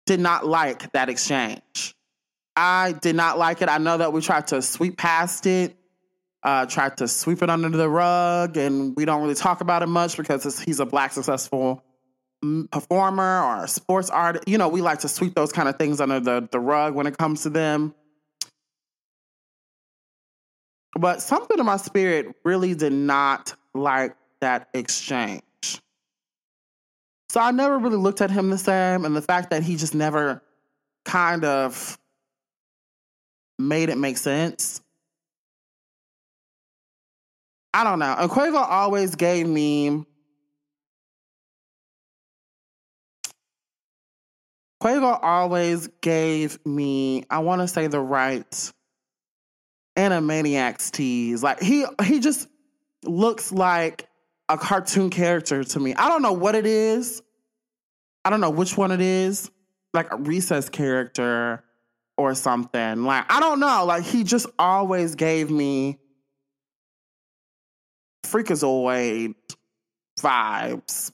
did 0.05 0.19
not 0.19 0.45
like 0.45 0.91
that 0.93 1.09
exchange. 1.09 1.95
I 2.55 2.93
did 2.93 3.15
not 3.15 3.37
like 3.37 3.61
it. 3.61 3.69
I 3.69 3.77
know 3.77 3.97
that 3.97 4.13
we 4.13 4.21
tried 4.21 4.47
to 4.47 4.61
sweep 4.61 4.97
past 4.97 5.47
it, 5.47 5.75
uh, 6.43 6.65
tried 6.65 6.97
to 6.97 7.07
sweep 7.07 7.41
it 7.41 7.49
under 7.49 7.69
the 7.69 7.89
rug, 7.89 8.57
and 8.57 8.95
we 8.95 9.05
don't 9.05 9.21
really 9.21 9.35
talk 9.35 9.61
about 9.61 9.81
it 9.81 9.87
much 9.87 10.17
because 10.17 10.59
he's 10.59 10.79
a 10.79 10.85
black 10.85 11.13
successful 11.13 11.83
performer 12.71 13.41
or 13.43 13.67
sports 13.67 14.09
artist. 14.09 14.47
You 14.47 14.57
know, 14.57 14.67
we 14.67 14.81
like 14.81 14.99
to 14.99 15.07
sweep 15.07 15.35
those 15.35 15.51
kind 15.51 15.69
of 15.69 15.77
things 15.77 16.01
under 16.01 16.19
the, 16.19 16.47
the 16.51 16.59
rug 16.59 16.95
when 16.95 17.07
it 17.07 17.17
comes 17.17 17.43
to 17.43 17.49
them. 17.49 17.93
But 20.99 21.21
something 21.21 21.57
in 21.57 21.65
my 21.65 21.77
spirit 21.77 22.35
really 22.43 22.75
did 22.75 22.93
not 22.93 23.55
like 23.73 24.15
that 24.41 24.69
exchange. 24.73 25.41
So 27.29 27.41
I 27.41 27.51
never 27.51 27.79
really 27.79 27.97
looked 27.97 28.21
at 28.21 28.29
him 28.29 28.51
the 28.51 28.57
same. 28.57 29.05
And 29.05 29.15
the 29.15 29.21
fact 29.21 29.49
that 29.49 29.63
he 29.63 29.75
just 29.75 29.95
never 29.95 30.43
kind 31.05 31.43
of 31.43 31.97
made 33.57 33.89
it 33.89 33.97
make 33.97 34.17
sense. 34.17 34.81
I 37.73 37.83
don't 37.83 37.97
know. 37.97 38.15
And 38.17 38.29
Quavo 38.29 38.57
always 38.57 39.15
gave 39.15 39.47
me. 39.47 40.05
Quavo 44.83 45.17
always 45.21 45.87
gave 46.01 46.59
me, 46.65 47.23
I 47.29 47.39
want 47.39 47.61
to 47.61 47.69
say 47.69 47.87
the 47.87 48.01
right 48.01 48.73
Animaniacs 49.95 50.91
tease. 50.91 51.41
Like 51.41 51.61
he 51.61 51.85
he 52.03 52.19
just 52.19 52.49
looks 53.05 53.53
like 53.53 54.09
a 54.49 54.57
cartoon 54.57 55.09
character 55.09 55.63
to 55.63 55.79
me. 55.79 55.93
I 55.95 56.09
don't 56.09 56.21
know 56.21 56.33
what 56.33 56.55
it 56.55 56.65
is. 56.65 57.21
I 58.25 58.29
don't 58.29 58.41
know 58.41 58.49
which 58.49 58.75
one 58.75 58.91
it 58.91 58.99
is. 58.99 59.49
Like 59.93 60.11
a 60.11 60.17
recess 60.17 60.67
character 60.67 61.63
or 62.17 62.35
something. 62.35 63.05
Like 63.05 63.31
I 63.31 63.39
don't 63.39 63.61
know. 63.61 63.85
Like 63.85 64.03
he 64.03 64.25
just 64.25 64.47
always 64.59 65.15
gave 65.15 65.49
me 65.49 65.97
freakazoid 68.25 69.35
vibes. 70.19 71.12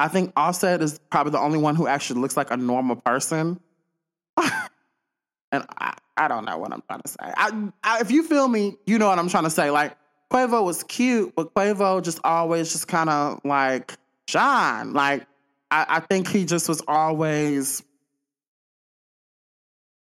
I 0.00 0.08
think 0.08 0.32
Offset 0.36 0.82
is 0.82 0.98
probably 1.10 1.32
the 1.32 1.38
only 1.38 1.58
one 1.58 1.76
who 1.76 1.86
actually 1.86 2.20
looks 2.20 2.36
like 2.36 2.50
a 2.50 2.56
normal 2.56 2.96
person. 2.96 3.60
and 4.36 5.64
I, 5.78 5.94
I 6.16 6.28
don't 6.28 6.44
know 6.44 6.58
what 6.58 6.72
I'm 6.72 6.82
trying 6.88 7.02
to 7.02 7.08
say. 7.08 7.16
I, 7.20 7.68
I, 7.82 8.00
if 8.00 8.10
you 8.10 8.24
feel 8.24 8.48
me, 8.48 8.76
you 8.86 8.98
know 8.98 9.08
what 9.08 9.18
I'm 9.18 9.28
trying 9.28 9.44
to 9.44 9.50
say. 9.50 9.70
Like 9.70 9.96
Quavo 10.32 10.64
was 10.64 10.82
cute, 10.84 11.34
but 11.36 11.54
Quavo 11.54 12.02
just 12.02 12.20
always 12.24 12.72
just 12.72 12.88
kind 12.88 13.08
of 13.08 13.40
like 13.44 13.94
shine. 14.28 14.92
Like 14.92 15.26
I, 15.70 15.86
I 15.88 16.00
think 16.00 16.28
he 16.28 16.44
just 16.44 16.68
was 16.68 16.82
always. 16.88 17.82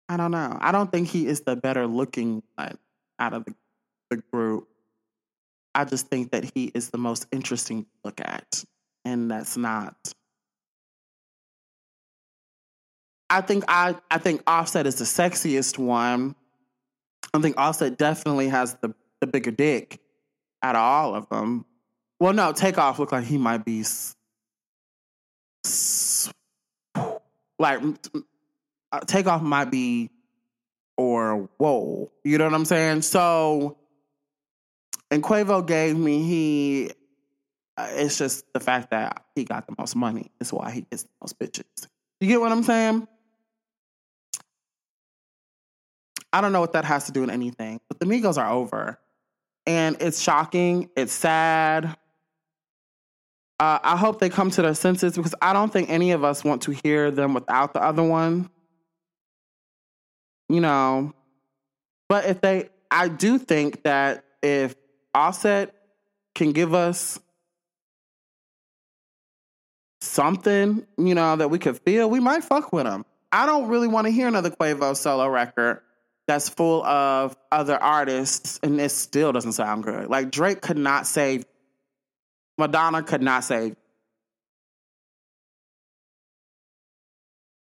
I 0.08 0.16
don't 0.16 0.30
know. 0.30 0.56
I 0.60 0.70
don't 0.70 0.90
think 0.90 1.08
he 1.08 1.26
is 1.26 1.40
the 1.40 1.56
better 1.56 1.86
looking 1.86 2.42
one 2.54 2.78
out 3.18 3.32
of 3.32 3.44
the, 3.44 3.54
the 4.10 4.22
group. 4.32 4.68
I 5.74 5.84
just 5.84 6.06
think 6.06 6.30
that 6.30 6.44
he 6.54 6.70
is 6.74 6.90
the 6.90 6.98
most 6.98 7.26
interesting 7.32 7.82
to 7.82 7.88
look 8.04 8.20
at. 8.20 8.64
And 9.06 9.30
that's 9.30 9.56
not 9.56 10.12
I 13.28 13.40
think 13.40 13.64
I 13.68 13.96
I 14.10 14.18
think 14.18 14.42
Offset 14.46 14.86
is 14.86 14.96
the 14.96 15.04
sexiest 15.04 15.78
one. 15.78 16.34
I 17.34 17.40
think 17.40 17.56
Offset 17.58 17.98
definitely 17.98 18.48
has 18.48 18.74
the 18.80 18.94
the 19.20 19.26
bigger 19.26 19.50
dick 19.50 20.00
out 20.62 20.76
of 20.76 20.82
all 20.82 21.14
of 21.14 21.28
them. 21.28 21.64
Well, 22.20 22.32
no, 22.32 22.52
Takeoff 22.52 22.98
look 22.98 23.12
like 23.12 23.24
he 23.24 23.36
might 23.36 23.64
be 23.64 23.84
like 27.58 27.80
uh, 28.92 29.00
Takeoff 29.06 29.42
might 29.42 29.70
be 29.70 30.10
or 30.96 31.48
whoa, 31.58 32.10
you 32.24 32.38
know 32.38 32.44
what 32.44 32.54
I'm 32.54 32.64
saying? 32.64 33.02
So, 33.02 33.76
and 35.10 35.22
Quavo 35.22 35.66
gave 35.66 35.96
me 35.96 36.22
he. 36.22 36.92
Uh, 37.76 37.88
it's 37.92 38.18
just 38.18 38.44
the 38.52 38.60
fact 38.60 38.90
that 38.90 39.24
he 39.34 39.44
got 39.44 39.66
the 39.66 39.74
most 39.78 39.96
money 39.96 40.30
is 40.40 40.52
why 40.52 40.70
he 40.70 40.82
gets 40.82 41.02
the 41.02 41.08
most 41.20 41.38
bitches. 41.38 41.88
You 42.20 42.28
get 42.28 42.40
what 42.40 42.52
I'm 42.52 42.62
saying? 42.62 43.06
I 46.32 46.40
don't 46.40 46.52
know 46.52 46.60
what 46.60 46.72
that 46.72 46.84
has 46.84 47.06
to 47.06 47.12
do 47.12 47.20
with 47.22 47.30
anything, 47.30 47.80
but 47.88 47.98
the 47.98 48.06
Migos 48.06 48.38
are 48.38 48.50
over. 48.50 48.98
And 49.66 49.96
it's 50.00 50.20
shocking. 50.20 50.90
It's 50.96 51.12
sad. 51.12 51.96
Uh, 53.58 53.78
I 53.82 53.96
hope 53.96 54.20
they 54.20 54.28
come 54.28 54.50
to 54.50 54.62
their 54.62 54.74
senses 54.74 55.16
because 55.16 55.34
I 55.40 55.52
don't 55.52 55.72
think 55.72 55.88
any 55.88 56.12
of 56.12 56.24
us 56.24 56.44
want 56.44 56.62
to 56.62 56.72
hear 56.72 57.10
them 57.10 57.34
without 57.34 57.72
the 57.72 57.82
other 57.82 58.02
one. 58.02 58.50
You 60.48 60.60
know, 60.60 61.14
but 62.08 62.26
if 62.26 62.40
they, 62.40 62.68
I 62.90 63.08
do 63.08 63.38
think 63.38 63.82
that 63.82 64.24
if 64.42 64.76
Offset 65.14 65.74
can 66.34 66.52
give 66.52 66.74
us 66.74 67.18
something, 70.06 70.86
you 70.96 71.14
know, 71.14 71.36
that 71.36 71.48
we 71.48 71.58
could 71.58 71.78
feel, 71.80 72.08
we 72.08 72.20
might 72.20 72.44
fuck 72.44 72.72
with 72.72 72.84
them. 72.84 73.04
I 73.32 73.46
don't 73.46 73.68
really 73.68 73.88
want 73.88 74.06
to 74.06 74.10
hear 74.10 74.28
another 74.28 74.50
Quavo 74.50 74.96
solo 74.96 75.28
record 75.28 75.80
that's 76.26 76.48
full 76.48 76.84
of 76.84 77.36
other 77.52 77.80
artists, 77.80 78.58
and 78.62 78.80
it 78.80 78.90
still 78.90 79.32
doesn't 79.32 79.52
sound 79.52 79.84
good. 79.84 80.08
Like 80.08 80.30
Drake 80.30 80.60
could 80.60 80.78
not 80.78 81.06
save, 81.06 81.44
Madonna 82.58 83.02
could 83.02 83.22
not 83.22 83.44
save. 83.44 83.76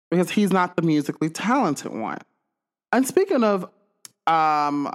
Because 0.10 0.30
he's 0.30 0.52
not 0.52 0.76
the 0.76 0.82
musically 0.82 1.30
talented 1.30 1.94
one. 1.94 2.18
And 2.92 3.08
speaking 3.08 3.46
of 3.46 3.70
um, 4.28 4.94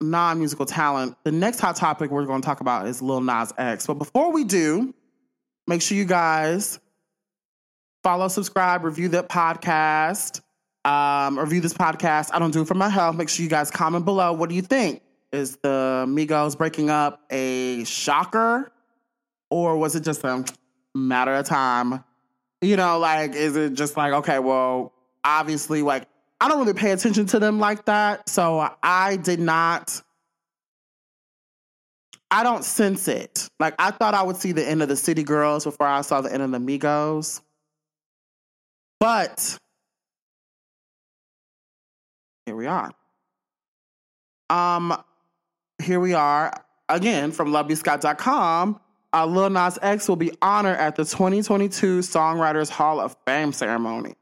non 0.00 0.38
musical 0.38 0.64
talent, 0.64 1.16
the 1.24 1.32
next 1.32 1.60
hot 1.60 1.76
topic 1.76 2.10
we're 2.10 2.24
going 2.24 2.40
to 2.40 2.46
talk 2.46 2.60
about 2.60 2.86
is 2.86 3.02
Lil 3.02 3.20
Nas 3.20 3.52
X. 3.58 3.86
But 3.86 3.94
before 3.94 4.32
we 4.32 4.44
do, 4.44 4.94
make 5.68 5.82
sure 5.82 5.96
you 5.96 6.04
guys 6.04 6.80
follow, 8.02 8.26
subscribe, 8.26 8.82
review 8.82 9.08
that 9.10 9.28
podcast 9.28 10.40
Um, 10.84 11.38
review 11.38 11.60
this 11.60 11.74
podcast. 11.74 12.30
I 12.32 12.38
don't 12.38 12.52
do 12.52 12.62
it 12.62 12.68
for 12.68 12.74
my 12.74 12.88
health. 12.88 13.14
Make 13.16 13.28
sure 13.28 13.42
you 13.42 13.50
guys 13.50 13.70
comment 13.70 14.06
below. 14.06 14.32
What 14.32 14.48
do 14.48 14.54
you 14.54 14.62
think? 14.62 15.02
Is 15.32 15.56
the 15.56 16.06
Migos 16.08 16.56
breaking 16.56 16.88
up 16.88 17.20
a 17.30 17.84
shocker? 17.84 18.72
Or 19.50 19.76
was 19.76 19.94
it 19.96 20.04
just 20.04 20.24
a 20.24 20.44
matter 20.94 21.34
of 21.34 21.44
time? 21.46 22.02
You 22.62 22.76
know, 22.76 22.98
like, 22.98 23.34
is 23.34 23.56
it 23.56 23.74
just 23.74 23.98
like, 23.98 24.14
okay, 24.14 24.38
well, 24.38 24.94
obviously, 25.24 25.82
like, 25.82 26.04
I 26.40 26.48
don't 26.48 26.58
really 26.60 26.72
pay 26.72 26.92
attention 26.92 27.26
to 27.26 27.38
them 27.38 27.58
like 27.58 27.84
that. 27.84 28.28
So 28.28 28.70
I 28.82 29.16
did 29.16 29.40
not, 29.40 30.00
I 32.30 32.42
don't 32.42 32.64
sense 32.64 33.08
it. 33.08 33.48
Like, 33.58 33.74
I 33.78 33.90
thought 33.90 34.14
I 34.14 34.22
would 34.22 34.36
see 34.36 34.52
the 34.52 34.66
end 34.66 34.82
of 34.82 34.88
the 34.88 34.96
City 34.96 35.22
Girls 35.22 35.64
before 35.64 35.86
I 35.86 36.02
saw 36.02 36.20
the 36.20 36.32
end 36.32 36.42
of 36.42 36.50
the 36.50 36.58
Migos. 36.58 37.40
But 39.00 39.58
here 42.44 42.56
we 42.56 42.66
are. 42.66 42.90
Um, 44.50 45.02
here 45.82 46.00
we 46.00 46.14
are 46.14 46.52
again 46.88 47.32
from 47.32 47.50
lovebscott.com. 47.50 48.80
Uh, 49.12 49.26
Lil 49.26 49.50
Nas 49.50 49.78
X 49.80 50.08
will 50.08 50.16
be 50.16 50.32
honored 50.42 50.76
at 50.76 50.96
the 50.96 51.04
2022 51.04 52.00
Songwriters 52.00 52.68
Hall 52.68 53.00
of 53.00 53.16
Fame 53.26 53.52
ceremony. 53.52 54.14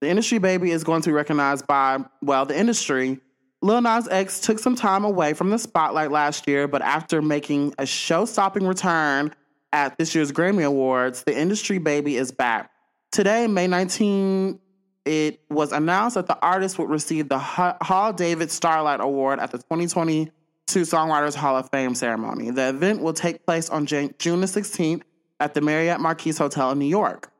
The 0.00 0.08
industry 0.08 0.38
baby 0.38 0.70
is 0.70 0.82
going 0.82 1.02
to 1.02 1.10
be 1.10 1.12
recognized 1.12 1.66
by, 1.66 1.98
well, 2.20 2.44
the 2.44 2.58
industry. 2.58 3.20
Lil 3.64 3.80
Nas 3.80 4.06
X 4.08 4.40
took 4.40 4.58
some 4.58 4.76
time 4.76 5.06
away 5.06 5.32
from 5.32 5.48
the 5.48 5.58
spotlight 5.58 6.10
last 6.10 6.46
year, 6.46 6.68
but 6.68 6.82
after 6.82 7.22
making 7.22 7.74
a 7.78 7.86
show 7.86 8.26
stopping 8.26 8.66
return 8.66 9.32
at 9.72 9.96
this 9.96 10.14
year's 10.14 10.30
Grammy 10.32 10.66
Awards, 10.66 11.24
the 11.24 11.34
industry 11.34 11.78
baby 11.78 12.18
is 12.18 12.30
back. 12.30 12.70
Today, 13.10 13.46
May 13.46 13.66
19, 13.66 14.60
it 15.06 15.40
was 15.48 15.72
announced 15.72 16.16
that 16.16 16.26
the 16.26 16.38
artist 16.40 16.78
would 16.78 16.90
receive 16.90 17.30
the 17.30 17.38
Hal 17.38 18.12
David 18.12 18.50
Starlight 18.50 19.00
Award 19.00 19.40
at 19.40 19.50
the 19.50 19.56
2022 19.56 20.30
Songwriters 20.66 21.34
Hall 21.34 21.56
of 21.56 21.70
Fame 21.70 21.94
ceremony. 21.94 22.50
The 22.50 22.68
event 22.68 23.00
will 23.00 23.14
take 23.14 23.46
place 23.46 23.70
on 23.70 23.86
June 23.86 24.10
the 24.18 24.46
16th 24.46 25.04
at 25.40 25.54
the 25.54 25.62
Marriott 25.62 26.00
Marquis 26.00 26.32
Hotel 26.32 26.70
in 26.72 26.78
New 26.78 26.84
York. 26.84 27.30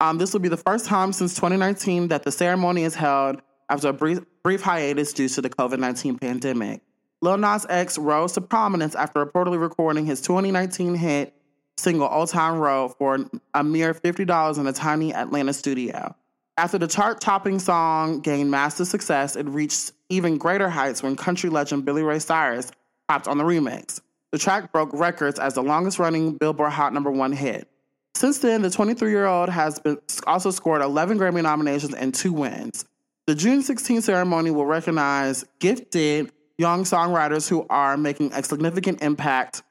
Um, 0.00 0.16
this 0.16 0.32
will 0.32 0.40
be 0.40 0.48
the 0.48 0.56
first 0.56 0.86
time 0.86 1.12
since 1.12 1.34
2019 1.34 2.08
that 2.08 2.22
the 2.22 2.32
ceremony 2.32 2.84
is 2.84 2.94
held 2.94 3.42
after 3.70 3.88
a 3.88 3.92
brief, 3.92 4.18
brief 4.42 4.60
hiatus 4.60 5.12
due 5.12 5.28
to 5.28 5.40
the 5.40 5.48
COVID 5.48 5.78
19 5.78 6.18
pandemic. 6.18 6.82
Lil 7.22 7.38
Nas 7.38 7.66
X 7.68 7.96
rose 7.96 8.32
to 8.32 8.40
prominence 8.40 8.94
after 8.94 9.24
reportedly 9.24 9.60
recording 9.60 10.04
his 10.04 10.20
2019 10.20 10.94
hit 10.94 11.34
single 11.78 12.08
Old 12.08 12.28
Town 12.28 12.58
Road 12.58 12.94
for 12.98 13.18
a 13.54 13.64
mere 13.64 13.94
$50 13.94 14.58
in 14.58 14.66
a 14.66 14.72
tiny 14.72 15.14
Atlanta 15.14 15.52
studio. 15.52 16.14
After 16.58 16.76
the 16.76 16.86
chart 16.86 17.20
topping 17.20 17.58
song 17.58 18.20
gained 18.20 18.50
massive 18.50 18.86
success, 18.86 19.36
it 19.36 19.46
reached 19.48 19.92
even 20.10 20.36
greater 20.36 20.68
heights 20.68 21.02
when 21.02 21.16
country 21.16 21.48
legend 21.48 21.86
Billy 21.86 22.02
Ray 22.02 22.18
Cyrus 22.18 22.70
popped 23.08 23.28
on 23.28 23.38
the 23.38 23.44
remix. 23.44 24.00
The 24.32 24.38
track 24.38 24.72
broke 24.72 24.90
records 24.92 25.38
as 25.38 25.54
the 25.54 25.62
longest 25.62 25.98
running 25.98 26.34
Billboard 26.34 26.72
Hot 26.72 26.92
number 26.92 27.10
one 27.10 27.32
hit. 27.32 27.68
Since 28.14 28.38
then, 28.40 28.62
the 28.62 28.70
23 28.70 29.10
year 29.10 29.26
old 29.26 29.48
has 29.48 29.78
been, 29.78 29.98
also 30.26 30.50
scored 30.50 30.82
11 30.82 31.18
Grammy 31.18 31.42
nominations 31.42 31.94
and 31.94 32.14
two 32.14 32.32
wins. 32.32 32.84
The 33.26 33.34
June 33.34 33.62
16 33.62 34.02
ceremony 34.02 34.50
will 34.50 34.66
recognize 34.66 35.44
gifted 35.60 36.32
young 36.58 36.84
songwriters 36.84 37.48
who 37.48 37.66
are 37.70 37.96
making 37.96 38.32
a 38.32 38.42
significant 38.42 39.02
impact 39.02 39.62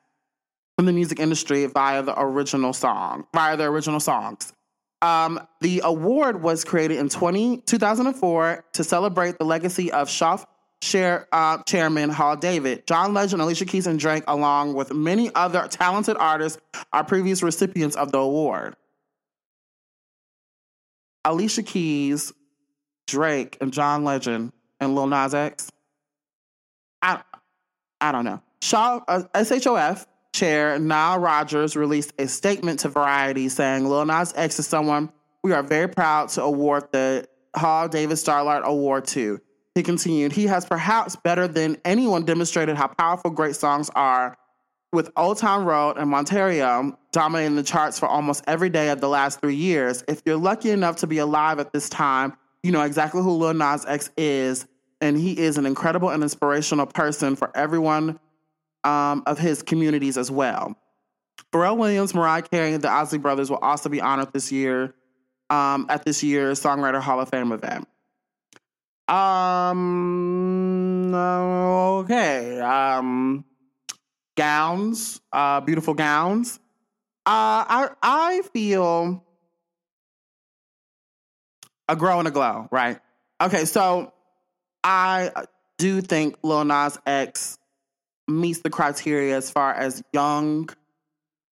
in 0.77 0.86
the 0.86 0.94
music 0.94 1.20
industry 1.20 1.65
via 1.65 2.01
the 2.01 2.20
original 2.20 2.74
song, 2.74 3.25
via 3.34 3.58
the 3.58 3.65
original 3.65 4.00
songs. 4.00 4.53
Um, 5.01 5.39
the 5.62 5.82
award 5.84 6.41
was 6.41 6.63
created 6.63 6.98
in 6.98 7.10
20, 7.10 7.58
2004 7.62 8.65
to 8.74 8.84
celebrate 8.84 9.38
the 9.38 9.46
legacy 9.46 9.91
of 9.91 10.10
Shaw 10.10 10.44
Chair, 10.82 11.27
uh, 11.32 11.62
Chairman 11.63 12.10
Hal 12.10 12.38
David. 12.38 12.88
John 12.88 13.13
Legend, 13.13 13.41
Alicia 13.41 13.65
Keys, 13.65 13.88
and 13.88 14.00
Drake, 14.00 14.24
along 14.27 14.74
with 14.74 14.94
many 14.94 15.34
other 15.36 15.68
talented 15.68 16.18
artists, 16.18 16.60
are 16.94 17.03
previous 17.03 17.44
recipients 17.44 17.96
of 17.96 18.12
the 18.12 18.18
award. 18.18 18.75
Alicia 21.25 21.63
Keys, 21.63 22.32
Drake, 23.09 23.57
and 23.61 23.74
John 23.74 24.03
Legend, 24.03 24.51
and 24.79 24.95
Lil 24.95 25.07
Nas 25.07 25.33
X. 25.33 25.72
I, 27.01 27.22
I 28.01 28.11
don't 28.11 28.25
know. 28.25 28.41
Shaw, 28.61 29.01
uh, 29.07 29.24
SHOF 29.43 30.05
chair 30.33 30.77
Nile 30.79 31.19
Rodgers 31.19 31.75
released 31.75 32.13
a 32.19 32.27
statement 32.27 32.81
to 32.81 32.89
Variety 32.89 33.50
saying 33.50 33.87
Lil 33.87 34.05
Nas 34.05 34.33
X 34.35 34.59
is 34.59 34.67
someone 34.67 35.11
we 35.43 35.53
are 35.53 35.63
very 35.63 35.87
proud 35.87 36.29
to 36.29 36.43
award 36.43 36.91
the 36.91 37.27
Hal 37.55 37.87
David 37.87 38.17
Starlight 38.17 38.61
Award 38.65 39.05
to. 39.07 39.39
He 39.75 39.83
continued, 39.83 40.33
he 40.33 40.45
has 40.48 40.65
perhaps 40.65 41.15
better 41.15 41.48
than 41.48 41.77
anyone 41.85 42.25
demonstrated 42.25 42.75
how 42.75 42.87
powerful 42.87 43.31
great 43.31 43.55
songs 43.55 43.89
are 43.95 44.37
with 44.91 45.09
Old 45.15 45.37
Town 45.37 45.65
Road 45.65 45.98
and 45.98 46.09
Montero 46.09 46.98
dominating 47.11 47.55
the 47.55 47.63
charts 47.63 48.00
for 48.00 48.07
almost 48.07 48.43
every 48.48 48.69
day 48.69 48.89
of 48.89 49.00
the 49.01 49.09
last 49.09 49.39
three 49.39 49.55
years. 49.55 50.03
If 50.07 50.22
you're 50.25 50.37
lucky 50.37 50.72
enough 50.72 50.98
to 50.98 51.07
be 51.07 51.19
alive 51.19 51.59
at 51.59 51.72
this 51.72 51.87
time, 51.89 52.33
you 52.63 52.72
know 52.72 52.81
exactly 52.81 53.22
who 53.22 53.31
Lil 53.31 53.53
Nas 53.53 53.85
X 53.85 54.09
is, 54.17 54.65
and 55.01 55.17
he 55.17 55.37
is 55.37 55.57
an 55.57 55.65
incredible 55.65 56.09
and 56.09 56.24
inspirational 56.24 56.85
person 56.85 57.35
for 57.35 57.55
everyone 57.55 58.19
um, 58.83 59.24
of 59.25 59.37
his 59.37 59.61
communities 59.61 60.17
as 60.17 60.31
well. 60.31 60.75
Pharrell 61.51 61.77
Williams, 61.77 62.13
Mariah 62.13 62.43
Carey, 62.43 62.74
and 62.74 62.83
the 62.83 62.91
Isley 62.91 63.17
Brothers 63.17 63.50
will 63.50 63.57
also 63.57 63.89
be 63.89 64.01
honored 64.01 64.33
this 64.33 64.51
year 64.51 64.93
um, 65.50 65.87
at 65.89 66.05
this 66.05 66.24
year's 66.24 66.61
Songwriter 66.61 67.01
Hall 67.01 67.19
of 67.19 67.29
Fame 67.29 67.51
event. 67.51 67.87
Um. 69.07 71.13
Okay. 71.15 72.59
Um. 72.59 73.45
Gowns. 74.37 75.22
Uh. 75.31 75.61
Beautiful 75.61 75.95
gowns. 75.95 76.59
Uh. 77.25 77.65
I. 77.67 77.89
I 78.03 78.41
feel 78.53 79.24
a 81.90 81.96
grow 81.96 82.20
and 82.20 82.28
a 82.28 82.32
glow. 82.32 82.70
Right. 82.72 83.00
Okay. 83.42 83.66
So 83.66 84.14
I 84.84 85.32
do 85.78 86.00
think 86.02 86.38
Lil 86.44 86.64
Nas 86.64 86.98
X 87.06 87.58
meets 88.30 88.62
the 88.62 88.70
criteria 88.70 89.36
as 89.36 89.52
far 89.52 89.74
as 89.74 90.04
young 90.14 90.70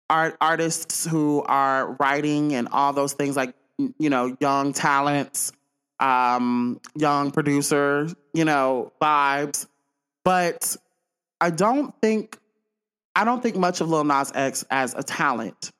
art 0.10 0.36
artists 0.41 1.06
who 1.06 1.41
are 1.43 1.96
writing 2.00 2.54
and 2.54 2.67
all 2.72 2.93
those 2.93 3.13
things 3.13 3.38
like 3.38 3.54
you 4.00 4.10
know 4.10 4.36
young 4.39 4.74
talents 4.74 5.52
um 6.00 6.80
young 6.96 7.32
producer 7.32 8.10
you 8.34 8.43
know 8.43 8.91
vibes 9.02 9.65
but 10.26 10.76
i 11.39 11.50
don't 11.50 11.93
think 12.02 12.38
i 13.15 13.24
don't 13.24 13.41
think 13.41 13.56
much 13.56 13.80
of 13.80 13.89
lil 13.89 14.04
nas 14.04 14.32
x 14.36 14.65
as 14.69 14.93
a 14.93 15.04
talent 15.04 15.72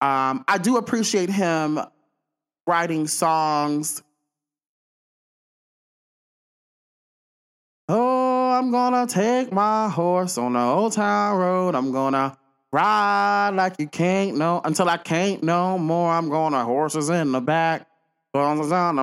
um 0.00 0.44
i 0.48 0.58
do 0.58 0.76
appreciate 0.76 1.30
him 1.30 1.80
writing 2.66 3.06
songs 3.06 4.02
oh 7.88 8.22
I'm 8.52 8.70
gonna 8.70 9.06
take 9.06 9.50
my 9.52 9.88
horse 9.88 10.38
on 10.38 10.52
the 10.52 10.60
old 10.60 10.92
town 10.92 11.36
road. 11.36 11.74
I'm 11.74 11.90
gonna 11.90 12.36
ride 12.70 13.50
like 13.54 13.74
you 13.78 13.88
can't 13.88 14.36
no 14.36 14.60
until 14.64 14.88
I 14.88 14.98
can't 14.98 15.42
no 15.42 15.78
more. 15.78 16.12
I'm 16.12 16.28
gonna 16.28 16.64
horses 16.64 17.10
in 17.10 17.32
the 17.32 17.40
back, 17.40 17.86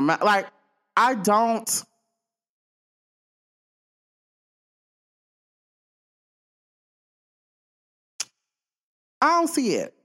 mat. 0.01 0.23
Like 0.23 0.47
I 0.95 1.15
don't. 1.15 1.83
I 9.21 9.27
don't 9.27 9.47
see 9.49 9.75
it. 9.75 9.98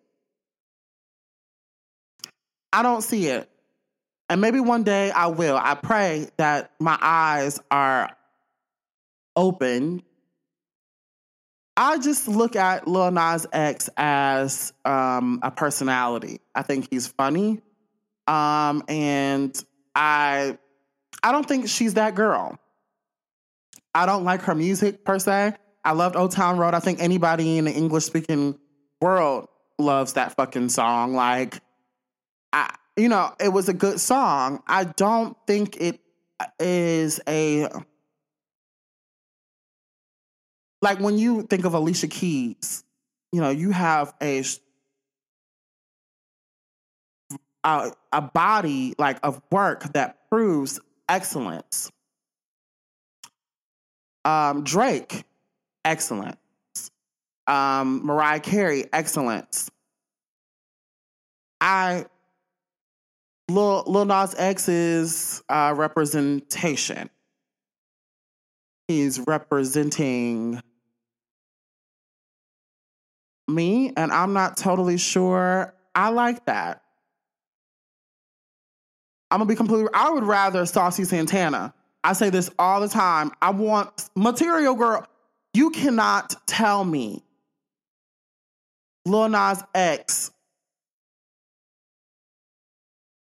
I 2.74 2.82
don't 2.82 3.02
see 3.02 3.28
it. 3.28 3.48
And 4.28 4.40
maybe 4.40 4.58
one 4.58 4.82
day 4.82 5.12
I 5.12 5.28
will. 5.28 5.56
I 5.56 5.74
pray 5.74 6.28
that 6.38 6.72
my 6.80 6.98
eyes 7.00 7.60
are 7.70 8.10
open. 9.36 10.02
I 11.76 11.98
just 11.98 12.26
look 12.26 12.56
at 12.56 12.88
Lil 12.88 13.12
Nas 13.12 13.46
X 13.52 13.88
as 13.96 14.72
um, 14.84 15.38
a 15.42 15.52
personality. 15.52 16.40
I 16.54 16.62
think 16.62 16.88
he's 16.90 17.06
funny, 17.06 17.60
um, 18.26 18.82
and 18.88 19.56
I 19.94 20.58
I 21.22 21.32
don't 21.32 21.46
think 21.46 21.68
she's 21.68 21.94
that 21.94 22.14
girl. 22.14 22.58
I 23.94 24.06
don't 24.06 24.24
like 24.24 24.42
her 24.42 24.54
music 24.54 25.04
per 25.04 25.18
se. 25.18 25.54
I 25.84 25.92
loved 25.92 26.16
Old 26.16 26.32
Town 26.32 26.58
Road. 26.58 26.74
I 26.74 26.80
think 26.80 27.00
anybody 27.00 27.58
in 27.58 27.66
the 27.66 27.72
English 27.72 28.04
speaking 28.04 28.58
world 29.00 29.48
loves 29.78 30.14
that 30.14 30.34
fucking 30.36 30.70
song. 30.70 31.14
Like, 31.14 31.60
I 32.54 32.74
you 32.96 33.08
know, 33.08 33.34
it 33.40 33.48
was 33.48 33.68
a 33.68 33.74
good 33.74 34.00
song. 34.00 34.62
I 34.66 34.84
don't 34.84 35.36
think 35.46 35.76
it 35.80 36.00
is 36.60 37.20
a 37.28 37.68
like 40.80 41.00
when 41.00 41.18
you 41.18 41.42
think 41.42 41.64
of 41.64 41.74
Alicia 41.74 42.08
Keys, 42.08 42.84
you 43.32 43.40
know, 43.40 43.50
you 43.50 43.70
have 43.72 44.14
a 44.22 44.44
a, 47.64 47.92
a 48.12 48.22
body 48.22 48.94
like 48.98 49.18
of 49.22 49.42
work 49.50 49.92
that 49.94 50.30
proves 50.30 50.78
excellence. 51.08 51.90
Um, 54.24 54.62
Drake, 54.62 55.24
excellent. 55.84 56.38
Um, 57.46 58.06
Mariah 58.06 58.40
Carey, 58.40 58.84
excellence. 58.92 59.70
I 61.60 62.06
Lil, 63.48 63.84
Lil 63.86 64.06
Nas 64.06 64.34
X's 64.36 65.42
uh, 65.48 65.74
representation. 65.76 67.10
He's 68.88 69.20
representing 69.20 70.60
me, 73.48 73.92
and 73.96 74.12
I'm 74.12 74.32
not 74.32 74.56
totally 74.56 74.98
sure 74.98 75.74
I 75.94 76.10
like 76.10 76.44
that. 76.46 76.82
I'm 79.30 79.38
gonna 79.38 79.48
be 79.48 79.56
completely. 79.56 79.88
I 79.94 80.10
would 80.10 80.24
rather 80.24 80.64
Saucy 80.66 81.04
Santana. 81.04 81.74
I 82.02 82.12
say 82.12 82.30
this 82.30 82.50
all 82.58 82.80
the 82.80 82.88
time. 82.88 83.32
I 83.40 83.50
want 83.50 84.10
material 84.14 84.74
girl. 84.74 85.06
You 85.54 85.70
cannot 85.70 86.34
tell 86.46 86.84
me 86.84 87.22
Lil 89.06 89.30
Nas 89.30 89.62
X 89.74 90.30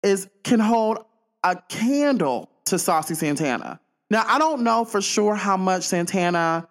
is 0.04 0.28
can 0.44 0.60
hold 0.60 0.98
a 1.42 1.56
candle 1.68 2.50
to 2.66 2.78
Saucy 2.78 3.14
Santana. 3.14 3.80
Now 4.10 4.24
I 4.26 4.38
don't 4.38 4.62
know 4.62 4.84
for 4.84 5.00
sure 5.00 5.34
how 5.34 5.56
much 5.56 5.82
Santana 5.82 6.68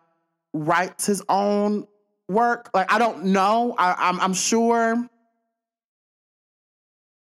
writes 0.53 1.05
his 1.05 1.21
own 1.27 1.85
work. 2.29 2.69
Like 2.73 2.91
I 2.91 2.99
don't 2.99 3.25
know. 3.25 3.75
I, 3.77 3.95
I'm, 3.97 4.21
I'm 4.21 4.33
sure 4.33 5.09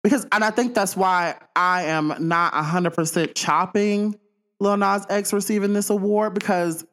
because, 0.03 0.27
and 0.33 0.43
I 0.43 0.51
think 0.51 0.75
that's 0.75 0.97
why 0.97 1.35
I 1.55 1.83
am 1.83 2.13
not 2.19 2.53
100% 2.53 3.33
chopping 3.35 4.19
Lil 4.59 4.77
Nas 4.77 5.05
X 5.09 5.31
receiving 5.31 5.73
this 5.73 5.89
award 5.89 6.33
because 6.33 6.85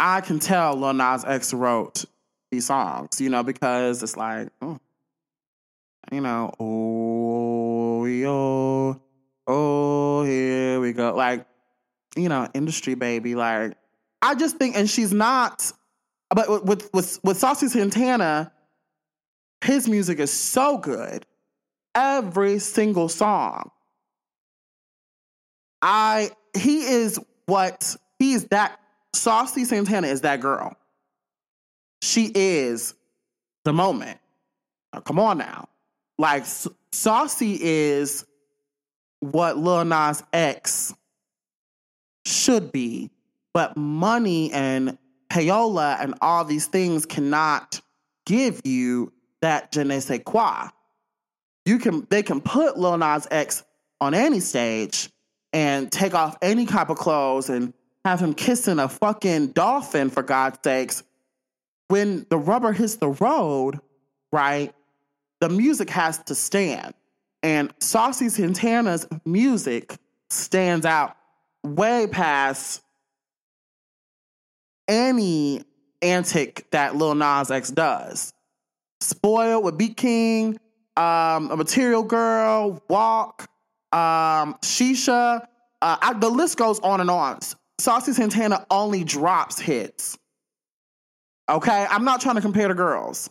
I 0.00 0.22
can 0.22 0.38
tell 0.38 0.74
Lil 0.74 0.94
Nas 0.94 1.24
X 1.24 1.52
wrote 1.52 2.06
these 2.50 2.66
songs, 2.66 3.20
you 3.20 3.28
know, 3.28 3.42
because 3.42 4.02
it's 4.02 4.16
like, 4.16 4.48
oh, 4.62 4.78
you 6.10 6.22
know, 6.22 6.52
oh, 6.58 7.75
yo, 8.04 9.00
oh, 9.46 10.24
here 10.24 10.80
we 10.80 10.92
go. 10.92 11.14
Like, 11.14 11.46
you 12.16 12.28
know, 12.28 12.48
industry 12.54 12.94
baby. 12.94 13.34
Like, 13.34 13.76
I 14.22 14.34
just 14.34 14.56
think, 14.56 14.76
and 14.76 14.88
she's 14.88 15.12
not, 15.12 15.72
but 16.30 16.64
with, 16.64 16.92
with, 16.92 17.18
with 17.24 17.38
Saucy 17.38 17.68
Santana, 17.68 18.52
his 19.64 19.88
music 19.88 20.18
is 20.18 20.32
so 20.32 20.78
good 20.78 21.26
every 21.94 22.58
single 22.58 23.08
song. 23.08 23.70
I 25.82 26.30
he 26.56 26.80
is 26.80 27.18
what 27.46 27.96
he's 28.18 28.44
that 28.46 28.78
Saucy 29.14 29.64
Santana 29.64 30.06
is 30.06 30.22
that 30.22 30.40
girl. 30.40 30.76
She 32.02 32.30
is 32.34 32.94
the 33.64 33.72
moment. 33.72 34.18
Now, 34.92 35.00
come 35.00 35.18
on 35.18 35.38
now. 35.38 35.68
Like 36.18 36.44
Saucy 36.92 37.58
is 37.60 38.24
what 39.20 39.58
Lil 39.58 39.84
Nas 39.84 40.22
X 40.32 40.94
should 42.24 42.72
be, 42.72 43.10
but 43.52 43.76
money 43.76 44.52
and 44.52 44.98
payola 45.30 45.96
and 46.00 46.14
all 46.20 46.44
these 46.44 46.66
things 46.66 47.06
cannot 47.06 47.80
give 48.24 48.62
you 48.64 49.12
that 49.42 49.72
je 49.72 49.84
ne 49.84 50.00
sais 50.00 50.20
quoi 50.24 50.68
you 51.66 51.78
can 51.78 52.06
they 52.08 52.22
can 52.22 52.40
put 52.40 52.78
Lil 52.78 52.96
Nas 52.96 53.26
X 53.30 53.62
on 54.00 54.14
any 54.14 54.40
stage 54.40 55.10
and 55.52 55.90
take 55.90 56.14
off 56.14 56.38
any 56.40 56.64
type 56.64 56.88
of 56.88 56.96
clothes 56.96 57.50
and 57.50 57.74
have 58.04 58.20
him 58.20 58.32
kissing 58.32 58.78
a 58.78 58.88
fucking 58.88 59.48
dolphin 59.48 60.08
for 60.08 60.22
God's 60.22 60.58
sakes. 60.64 61.02
When 61.88 62.24
the 62.30 62.38
rubber 62.38 62.72
hits 62.72 62.96
the 62.96 63.08
road, 63.08 63.80
right, 64.32 64.72
the 65.40 65.48
music 65.48 65.90
has 65.90 66.18
to 66.24 66.34
stand. 66.34 66.94
And 67.42 67.72
Saucy 67.80 68.28
Santana's 68.28 69.06
music 69.24 69.96
stands 70.30 70.86
out 70.86 71.16
way 71.62 72.06
past 72.06 72.82
any 74.88 75.62
antic 76.02 76.70
that 76.70 76.96
Lil 76.96 77.14
Nas 77.14 77.50
X 77.50 77.70
does. 77.70 78.32
Spoiled 79.00 79.64
with 79.64 79.76
Beat 79.76 79.96
King, 79.96 80.58
um, 80.96 81.50
a 81.50 81.56
Material 81.56 82.02
Girl, 82.02 82.82
Walk, 82.88 83.48
um, 83.92 84.54
Shisha. 84.62 85.46
Uh, 85.82 85.96
I, 86.00 86.14
the 86.14 86.30
list 86.30 86.56
goes 86.56 86.80
on 86.80 87.00
and 87.00 87.10
on. 87.10 87.40
Saucy 87.78 88.12
Santana 88.12 88.64
only 88.70 89.04
drops 89.04 89.58
hits. 89.58 90.18
Okay, 91.48 91.86
I'm 91.88 92.04
not 92.04 92.20
trying 92.20 92.36
to 92.36 92.40
compare 92.40 92.68
the 92.68 92.74
girls, 92.74 93.30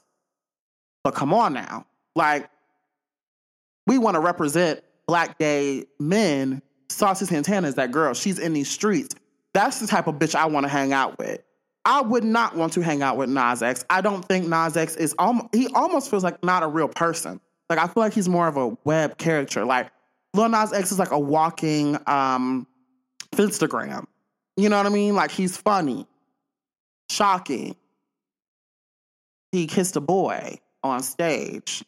but 1.04 1.16
come 1.16 1.34
on 1.34 1.54
now. 1.54 1.86
Like, 2.16 2.50
we 3.88 3.98
want 3.98 4.16
to 4.16 4.22
represent 4.22 4.82
black 5.08 5.38
gay 5.38 5.86
men. 6.00 6.62
Saucy 6.90 7.26
Santana 7.26 7.68
is 7.68 7.76
that 7.76 7.92
girl. 7.92 8.14
She's 8.14 8.40
in 8.40 8.54
these 8.54 8.70
streets. 8.70 9.16
That's 9.54 9.80
the 9.80 9.88
type 9.88 10.08
of 10.08 10.16
bitch 10.16 10.36
I 10.36 10.46
want 10.46 10.66
to 10.66 10.70
hang 10.70 10.94
out 10.94 11.18
with. 11.18 11.42
I 11.86 12.02
would 12.02 12.24
not 12.24 12.56
want 12.56 12.74
to 12.74 12.82
hang 12.82 13.04
out 13.04 13.16
with 13.16 13.30
Nas 13.30 13.62
X. 13.62 13.86
I 13.90 14.02
don't 14.02 14.26
think 14.26 14.48
Nas 14.48 14.76
X 14.76 14.96
is 14.96 15.14
almost, 15.20 15.54
he 15.54 15.68
almost 15.68 16.10
feels 16.10 16.24
like 16.24 16.44
not 16.44 16.64
a 16.64 16.68
real 16.68 16.88
person. 16.88 17.40
Like 17.70 17.80
I 17.80 17.88
feel 17.88 18.02
like 18.02 18.14
he's 18.14 18.28
more 18.28 18.48
of 18.48 18.58
a 18.58 18.76
web 18.84 19.18
character. 19.18 19.66
Like 19.66 19.92
Lil 20.34 20.50
Nas 20.50 20.74
X 20.74 20.92
is 20.92 21.00
like 21.00 21.12
a 21.12 21.20
walking 21.20 21.98
um 22.08 22.68
Instagram. 23.36 24.06
You 24.58 24.70
know 24.70 24.78
what 24.78 24.86
I 24.86 24.90
mean? 24.90 25.16
Like 25.16 25.32
he's 25.32 25.58
funny, 25.58 26.08
shocking. 27.10 27.76
He 29.52 29.68
kissed 29.68 29.96
a 29.96 30.02
boy 30.02 30.60
on 30.84 31.02
stage. 31.02 31.84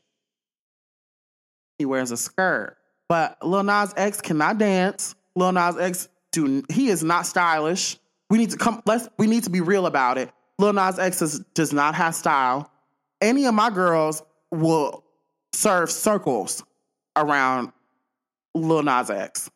He 1.77 1.85
wears 1.85 2.11
a 2.11 2.17
skirt. 2.17 2.77
But 3.09 3.37
Lil 3.45 3.63
Nas 3.63 3.93
X 3.95 4.21
cannot 4.21 4.57
dance. 4.57 5.15
Lil 5.35 5.51
Nas 5.51 5.77
X 5.77 6.09
do 6.31 6.63
he 6.69 6.89
is 6.89 7.03
not 7.03 7.25
stylish. 7.25 7.97
We 8.29 8.37
need 8.37 8.51
to 8.51 8.57
come 8.57 8.81
let's 8.85 9.07
we 9.17 9.27
need 9.27 9.43
to 9.43 9.49
be 9.49 9.61
real 9.61 9.85
about 9.85 10.17
it. 10.17 10.31
Lil 10.59 10.73
Nas 10.73 10.99
X 10.99 11.21
is, 11.21 11.39
does 11.53 11.71
not 11.71 11.95
have 11.95 12.15
style. 12.15 12.69
Any 13.21 13.45
of 13.45 13.53
my 13.53 13.69
girls 13.69 14.23
will 14.51 15.03
serve 15.53 15.91
circles 15.91 16.63
around 17.15 17.71
Lil 18.53 18.83
Nas 18.83 19.09
X. 19.09 19.49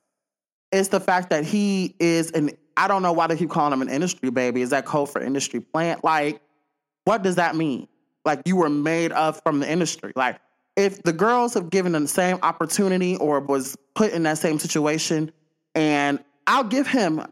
It's 0.71 0.89
the 0.89 0.99
fact 0.99 1.31
that 1.31 1.43
he 1.43 1.95
is 1.99 2.31
an, 2.31 2.51
I 2.77 2.87
don't 2.87 3.01
know 3.01 3.11
why 3.11 3.27
they 3.27 3.35
keep 3.35 3.49
calling 3.49 3.73
him 3.73 3.81
an 3.81 3.89
industry 3.89 4.29
baby. 4.29 4.61
Is 4.61 4.69
that 4.69 4.85
code 4.85 5.09
for 5.09 5.21
industry 5.21 5.59
plant? 5.59 6.03
Like, 6.03 6.41
what 7.03 7.23
does 7.23 7.35
that 7.35 7.55
mean? 7.55 7.87
Like, 8.23 8.41
you 8.45 8.55
were 8.55 8.69
made 8.69 9.11
of 9.11 9.41
from 9.43 9.59
the 9.59 9.69
industry. 9.69 10.13
Like, 10.15 10.39
if 10.75 11.03
the 11.03 11.13
girls 11.13 11.53
have 11.53 11.69
given 11.69 11.91
them 11.91 12.03
the 12.03 12.09
same 12.09 12.39
opportunity 12.41 13.17
or 13.17 13.39
was 13.39 13.77
put 13.95 14.13
in 14.13 14.23
that 14.23 14.37
same 14.37 14.59
situation, 14.59 15.31
and 15.75 16.23
I'll 16.47 16.63
give 16.63 16.87
him 16.87 17.25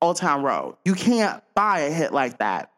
Old 0.00 0.16
Town 0.16 0.42
Road. 0.42 0.76
You 0.84 0.94
can't 0.94 1.42
buy 1.54 1.80
a 1.80 1.90
hit 1.90 2.12
like 2.12 2.38
that, 2.38 2.70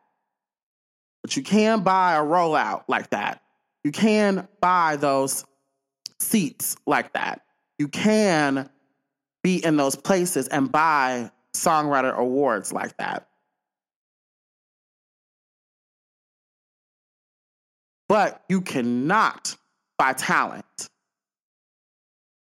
but 1.23 1.37
you 1.37 1.43
can 1.43 1.83
buy 1.83 2.15
a 2.15 2.21
rollout 2.21 2.85
like 2.89 3.11
that. 3.11 3.43
You 3.85 3.93
can 3.93 4.49
buy 4.61 4.97
those 4.97 5.45
seats 6.19 6.77
like 6.87 7.13
that. 7.13 7.43
You 7.79 7.89
can 7.89 8.69
be 9.43 9.65
in 9.65 9.77
those 9.77 9.95
places 9.95 10.49
and 10.49 10.73
buy 10.73 11.31
songwriter 11.55 12.15
awards 12.15 12.73
like 12.73 12.97
that. 12.97 13.29
But 18.09 18.45
you 18.49 18.61
cannot 18.61 19.57
buy 19.99 20.13
talent. 20.13 20.65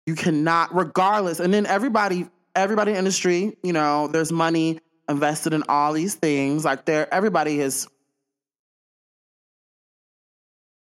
You 0.06 0.14
cannot, 0.14 0.74
regardless. 0.74 1.40
And 1.40 1.52
then 1.52 1.66
everybody, 1.66 2.26
everybody 2.54 2.92
in 2.92 2.94
the 2.94 2.98
industry, 2.98 3.56
you 3.62 3.72
know, 3.72 4.08
there's 4.08 4.32
money 4.32 4.80
invested 5.08 5.52
in 5.52 5.64
all 5.68 5.92
these 5.92 6.14
things. 6.14 6.64
Like 6.64 6.84
there, 6.84 7.12
everybody 7.12 7.60
is 7.60 7.88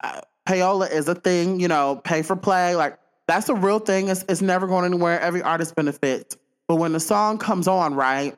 uh, 0.04 0.22
payola 0.48 0.92
is 0.92 1.08
a 1.08 1.16
thing, 1.16 1.60
you 1.60 1.68
know, 1.68 2.00
pay 2.04 2.22
for 2.22 2.36
play. 2.36 2.76
Like 2.76 3.00
that's 3.28 3.50
a 3.50 3.56
real 3.56 3.80
thing. 3.80 4.10
It's, 4.10 4.26
it's 4.28 4.42
never 4.42 4.68
going 4.68 4.86
anywhere. 4.86 5.20
Every 5.20 5.42
artist 5.42 5.76
benefits. 5.76 6.38
But 6.68 6.76
when 6.76 6.94
the 6.94 7.00
song 7.00 7.38
comes 7.38 7.68
on, 7.68 7.96
right? 7.96 8.36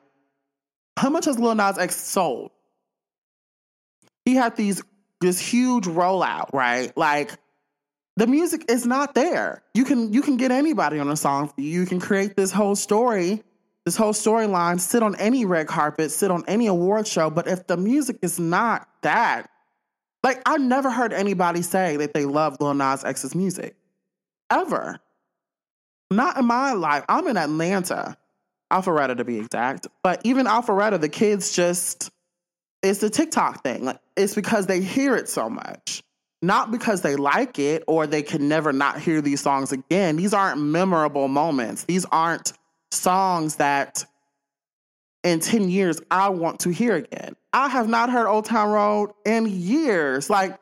How 0.96 1.10
much 1.10 1.26
has 1.26 1.38
Lil 1.38 1.54
Nas 1.54 1.78
X 1.78 1.96
sold? 1.96 2.50
He 4.24 4.34
had 4.34 4.56
these 4.56 4.82
this 5.20 5.40
huge 5.40 5.86
rollout, 5.86 6.52
right? 6.52 6.96
Like 6.96 7.32
the 8.18 8.26
music 8.26 8.64
is 8.68 8.84
not 8.84 9.14
there. 9.14 9.62
You 9.74 9.84
can 9.84 10.12
you 10.12 10.22
can 10.22 10.36
get 10.36 10.50
anybody 10.50 10.98
on 10.98 11.08
a 11.08 11.16
song. 11.16 11.52
You 11.56 11.86
can 11.86 12.00
create 12.00 12.36
this 12.36 12.50
whole 12.50 12.74
story, 12.74 13.44
this 13.84 13.96
whole 13.96 14.12
storyline, 14.12 14.80
sit 14.80 15.04
on 15.04 15.14
any 15.16 15.44
red 15.44 15.68
carpet, 15.68 16.10
sit 16.10 16.28
on 16.32 16.42
any 16.48 16.66
award 16.66 17.06
show. 17.06 17.30
But 17.30 17.46
if 17.46 17.68
the 17.68 17.76
music 17.76 18.18
is 18.22 18.40
not 18.40 18.88
that, 19.02 19.48
like, 20.24 20.42
I've 20.46 20.60
never 20.60 20.90
heard 20.90 21.12
anybody 21.12 21.62
say 21.62 21.96
that 21.98 22.12
they 22.12 22.24
love 22.24 22.56
Lil 22.60 22.74
Nas 22.74 23.04
X's 23.04 23.36
music. 23.36 23.76
Ever. 24.50 24.98
Not 26.10 26.38
in 26.38 26.44
my 26.46 26.72
life. 26.72 27.04
I'm 27.08 27.28
in 27.28 27.36
Atlanta. 27.36 28.16
Alpharetta 28.72 29.16
to 29.16 29.24
be 29.24 29.38
exact. 29.38 29.86
But 30.02 30.22
even 30.24 30.46
Alpharetta, 30.46 31.00
the 31.00 31.08
kids 31.08 31.52
just, 31.52 32.10
it's 32.82 32.98
the 32.98 33.10
TikTok 33.10 33.62
thing. 33.62 33.84
Like, 33.84 34.00
it's 34.16 34.34
because 34.34 34.66
they 34.66 34.80
hear 34.80 35.14
it 35.14 35.28
so 35.28 35.48
much, 35.48 36.02
not 36.40 36.70
because 36.70 37.02
they 37.02 37.16
like 37.16 37.58
it 37.58 37.82
or 37.86 38.06
they 38.06 38.22
can 38.22 38.48
never 38.48 38.72
not 38.72 39.00
hear 39.00 39.20
these 39.20 39.40
songs 39.40 39.72
again. 39.72 40.16
These 40.16 40.32
aren't 40.32 40.60
memorable 40.60 41.28
moments. 41.28 41.84
These 41.84 42.04
aren't 42.06 42.52
songs 42.90 43.56
that 43.56 44.04
in 45.24 45.40
10 45.40 45.68
years 45.68 46.00
I 46.10 46.28
want 46.28 46.60
to 46.60 46.70
hear 46.70 46.96
again. 46.96 47.34
I 47.52 47.68
have 47.68 47.88
not 47.88 48.10
heard 48.10 48.28
Old 48.28 48.44
Town 48.44 48.70
Road 48.70 49.10
in 49.24 49.46
years. 49.46 50.30
Like, 50.30 50.58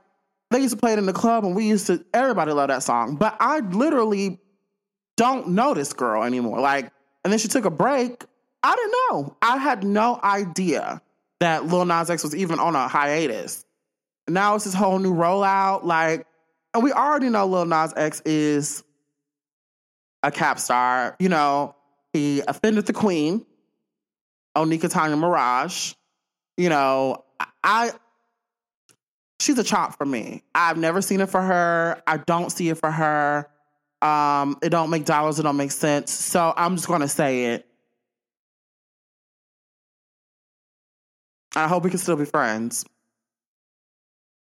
they 0.51 0.61
used 0.61 0.75
to 0.75 0.81
play 0.81 0.93
it 0.93 0.99
in 0.99 1.07
the 1.07 1.13
club 1.13 1.45
and 1.45 1.55
we 1.55 1.67
used 1.67 1.89
to, 1.89 2.05
everybody 2.15 2.53
loved 2.53 2.71
that 2.71 2.83
song. 2.83 3.17
But 3.17 3.37
I 3.41 3.61
literally 3.61 4.39
don't 5.17 5.49
know 5.49 5.75
this 5.75 5.93
girl 5.93 6.23
anymore. 6.23 6.61
Like, 6.61 6.91
and 7.25 7.33
then 7.33 7.39
she 7.39 7.49
took 7.49 7.65
a 7.65 7.71
break. 7.71 8.25
I 8.63 8.75
didn't 8.75 8.95
know. 9.11 9.37
I 9.43 9.59
had 9.59 9.85
no 9.85 10.19
idea 10.23 11.03
that 11.41 11.67
Lil 11.67 11.85
Nas 11.85 12.09
X 12.09 12.23
was 12.23 12.35
even 12.35 12.59
on 12.59 12.75
a 12.75 12.89
hiatus. 12.89 13.66
Now 14.29 14.55
it's 14.55 14.65
this 14.65 14.75
whole 14.75 14.99
new 14.99 15.15
rollout. 15.15 15.85
Like, 15.85 16.27
and 16.75 16.83
we 16.83 16.93
already 16.93 17.29
know 17.29 17.47
Lil 17.47 17.65
Nas 17.67 17.93
X 17.97 18.21
is 18.25 18.83
a 20.23 20.31
cap 20.31 20.59
star. 20.59 21.17
You 21.19 21.29
know, 21.29 21.75
he 22.13 22.43
offended 22.47 22.87
the 22.87 22.93
queen, 22.93 23.45
Onika 24.57 24.91
Tanya 24.91 25.17
Maraj. 25.17 25.95
You 26.57 26.69
know, 26.69 27.25
I 27.63 27.93
she's 29.41 29.59
a 29.59 29.65
chop 29.65 29.97
for 29.97 30.07
me. 30.07 30.43
I've 30.55 30.79
never 30.79 31.03
seen 31.03 31.21
it 31.21 31.29
for 31.29 31.43
her. 31.43 32.03
I 32.07 32.19
don't 32.19 32.51
see 32.51 32.69
it 32.69 32.79
for 32.79 32.91
her. 32.91 33.49
Um, 34.03 34.59
it 34.63 34.71
don't 34.71 34.91
make 34.91 35.05
dollars. 35.05 35.39
It 35.39 35.43
don't 35.43 35.57
make 35.57 35.73
sense. 35.73 36.13
So 36.13 36.53
I'm 36.57 36.77
just 36.77 36.89
gonna 36.89 37.09
say 37.09 37.55
it. 37.55 37.67
I 41.55 41.69
hope 41.69 41.85
we 41.85 41.91
can 41.91 41.99
still 41.99 42.17
be 42.17 42.27
friends. 42.27 42.85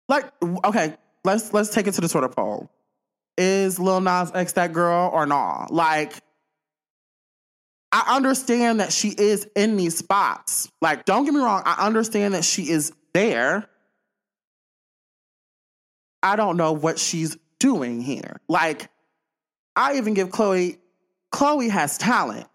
Like, 0.10 0.26
okay, 0.66 0.96
let's 1.24 1.54
let's 1.54 1.70
take 1.70 1.88
it 1.88 1.94
to 1.94 2.02
the 2.02 2.10
Twitter 2.10 2.28
poll. 2.28 2.70
Is 3.38 3.80
Lil 3.80 4.02
Nas 4.02 4.32
X 4.34 4.54
that 4.54 4.74
girl 4.74 5.10
or 5.14 5.26
not? 5.26 5.72
Like, 5.72 6.14
I 7.92 8.16
understand 8.16 8.82
that 8.82 8.92
she 8.92 9.10
is 9.10 9.48
in 9.56 9.78
these 9.78 9.98
spots. 9.98 10.70
Like, 10.82 11.06
don't 11.06 11.24
get 11.24 11.34
me 11.34 11.40
wrong, 11.40 11.62
I 11.64 11.86
understand 11.86 12.34
that 12.34 12.44
she 12.44 12.70
is 12.70 12.92
there. 13.14 13.70
I 16.22 16.36
don't 16.36 16.58
know 16.58 16.74
what 16.74 17.00
she's 17.00 17.38
doing 17.60 18.02
here. 18.02 18.42
Like, 18.50 18.90
I 19.76 19.98
even 19.98 20.16
give 20.16 20.32
Chloe, 20.32 20.80
Chloe 21.32 21.70
has 21.70 21.98
talent. 21.98 22.48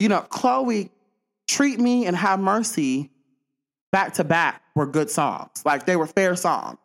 You 0.00 0.08
know, 0.08 0.22
Chloe, 0.22 0.90
Treat 1.46 1.78
Me 1.78 2.06
and 2.06 2.16
Have 2.16 2.40
Mercy 2.40 3.11
back 3.92 4.14
to 4.14 4.24
back 4.24 4.62
were 4.74 4.86
good 4.86 5.10
songs. 5.10 5.62
Like 5.64 5.86
they 5.86 5.96
were 5.96 6.06
fair 6.06 6.34
songs. 6.34 6.78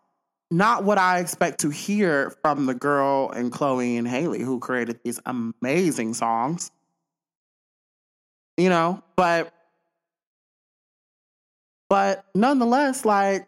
Not 0.52 0.84
what 0.84 0.98
I 0.98 1.20
expect 1.20 1.60
to 1.62 1.70
hear 1.70 2.34
from 2.42 2.68
the 2.68 2.74
girl 2.74 3.32
and 3.32 3.52
Chloe 3.52 3.98
and 3.98 4.08
Halle 4.08 4.40
who 4.40 4.60
created 4.60 5.00
these 5.04 5.20
amazing 5.26 6.14
songs. 6.14 6.72
You 8.56 8.70
know, 8.70 9.04
but 9.16 9.54
but 11.90 12.26
nonetheless, 12.34 13.06
like 13.06 13.48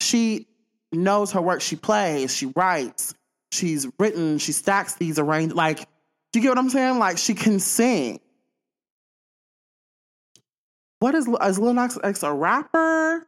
she 0.00 0.46
knows 0.92 1.32
her 1.32 1.40
work. 1.40 1.60
She 1.60 1.76
plays, 1.76 2.34
she 2.34 2.46
writes, 2.56 3.14
she's 3.52 3.86
written, 3.98 4.38
she 4.38 4.52
stacks 4.52 4.94
these 4.94 5.18
arrange 5.18 5.52
like, 5.52 5.80
do 6.32 6.38
you 6.38 6.42
get 6.42 6.50
what 6.50 6.58
I'm 6.58 6.70
saying? 6.70 6.98
Like 6.98 7.18
she 7.18 7.34
can 7.34 7.58
sing. 7.60 8.20
What 11.00 11.14
is 11.14 11.28
is 11.28 11.58
Lil 11.58 11.74
Nas 11.74 11.98
X 12.02 12.22
a 12.22 12.32
rapper? 12.32 13.26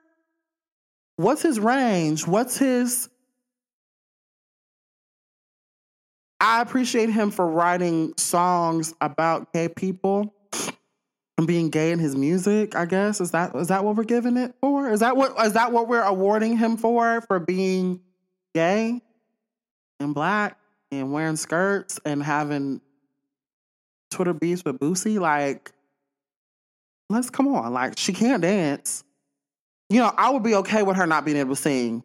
What's 1.17 1.43
his 1.43 1.59
range? 1.59 2.27
What's 2.27 2.57
his 2.57 3.09
I 6.41 6.63
appreciate 6.63 7.11
him 7.11 7.31
for 7.31 7.49
writing 7.49 8.15
songs 8.17 8.95
about 9.01 9.53
gay 9.53 9.69
people 9.69 10.33
and 11.37 11.47
being 11.47 11.69
gay 11.71 11.93
in 11.93 11.99
his 11.99 12.17
music, 12.17 12.77
I 12.77 12.85
guess. 12.85 13.21
Is 13.21 13.33
that 13.33 13.55
is 13.57 13.69
that 13.69 13.85
what 13.85 13.97
we're 13.97 14.05
giving 14.05 14.37
it 14.37 14.55
for? 14.61 14.91
Is 14.91 15.01
that 15.01 15.17
what 15.17 15.39
is 15.45 15.55
that 15.55 15.73
what 15.73 15.89
we're 15.89 16.03
awarding 16.03 16.57
him 16.57 16.77
for 16.77 17.21
for 17.23 17.39
being 17.39 18.01
gay 18.55 19.01
and 20.01 20.15
black 20.15 20.59
and 20.91 21.13
wearing 21.13 21.37
skirts 21.37 21.99
and 22.05 22.23
having 22.23 22.81
Twitter 24.11 24.33
beefs 24.33 24.65
with 24.65 24.79
Boosie? 24.79 25.19
Like, 25.19 25.73
let's 27.09 27.31
come 27.31 27.49
on. 27.49 27.73
Like, 27.73 27.99
she 27.99 28.13
can't 28.13 28.43
dance. 28.43 29.05
You 29.91 30.01
know, 30.01 30.13
I 30.17 30.31
would 30.31 30.43
be 30.43 30.55
okay 30.57 30.83
with 30.83 30.97
her 30.97 31.07
not 31.07 31.25
being 31.25 31.37
able 31.37 31.55
to 31.55 31.61
sing 31.61 32.03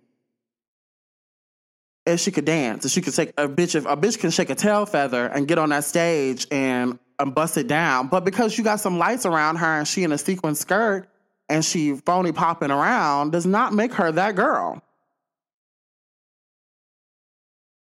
if 2.05 2.19
she 2.19 2.31
could 2.31 2.45
dance. 2.45 2.85
If 2.85 2.91
she 2.91 3.01
could 3.01 3.13
take 3.13 3.29
a 3.37 3.47
bitch, 3.47 3.75
if 3.75 3.85
a 3.85 3.97
bitch 3.97 4.19
can 4.19 4.31
shake 4.31 4.49
a 4.49 4.55
tail 4.55 4.85
feather 4.85 5.27
and 5.27 5.47
get 5.47 5.57
on 5.57 5.69
that 5.69 5.83
stage 5.83 6.47
and 6.51 6.99
and 7.19 7.35
bust 7.35 7.57
it 7.57 7.67
down. 7.67 8.07
But 8.07 8.25
because 8.25 8.57
you 8.57 8.63
got 8.63 8.79
some 8.79 8.97
lights 8.97 9.25
around 9.25 9.57
her 9.57 9.77
and 9.77 9.87
she 9.87 10.03
in 10.03 10.11
a 10.11 10.17
sequin 10.17 10.55
skirt 10.55 11.07
and 11.49 11.63
she 11.63 11.95
phony 11.95 12.31
popping 12.31 12.71
around 12.71 13.31
does 13.31 13.45
not 13.45 13.73
make 13.73 13.93
her 13.93 14.11
that 14.11 14.35
girl. 14.35 14.81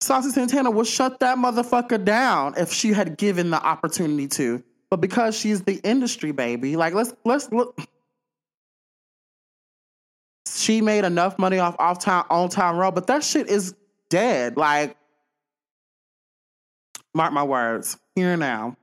Saucy 0.00 0.30
Santana 0.30 0.70
would 0.70 0.86
shut 0.86 1.20
that 1.20 1.36
motherfucker 1.36 2.02
down 2.02 2.54
if 2.56 2.72
she 2.72 2.92
had 2.92 3.18
given 3.18 3.50
the 3.50 3.62
opportunity 3.62 4.26
to. 4.28 4.62
But 4.90 5.00
because 5.00 5.38
she's 5.38 5.62
the 5.62 5.80
industry 5.84 6.32
baby, 6.32 6.76
like 6.76 6.94
let's 6.94 7.14
let's 7.24 7.50
look. 7.52 7.78
She 10.46 10.80
made 10.80 11.04
enough 11.04 11.38
money 11.38 11.58
off 11.58 11.76
off 11.78 12.00
time 12.00 12.24
on 12.30 12.48
time 12.48 12.76
road, 12.76 12.94
but 12.94 13.06
that 13.06 13.22
shit 13.22 13.48
is 13.48 13.74
dead. 14.08 14.56
Like, 14.56 14.96
mark 17.14 17.32
my 17.32 17.44
words, 17.44 17.96
here 18.16 18.36
now 18.36 18.76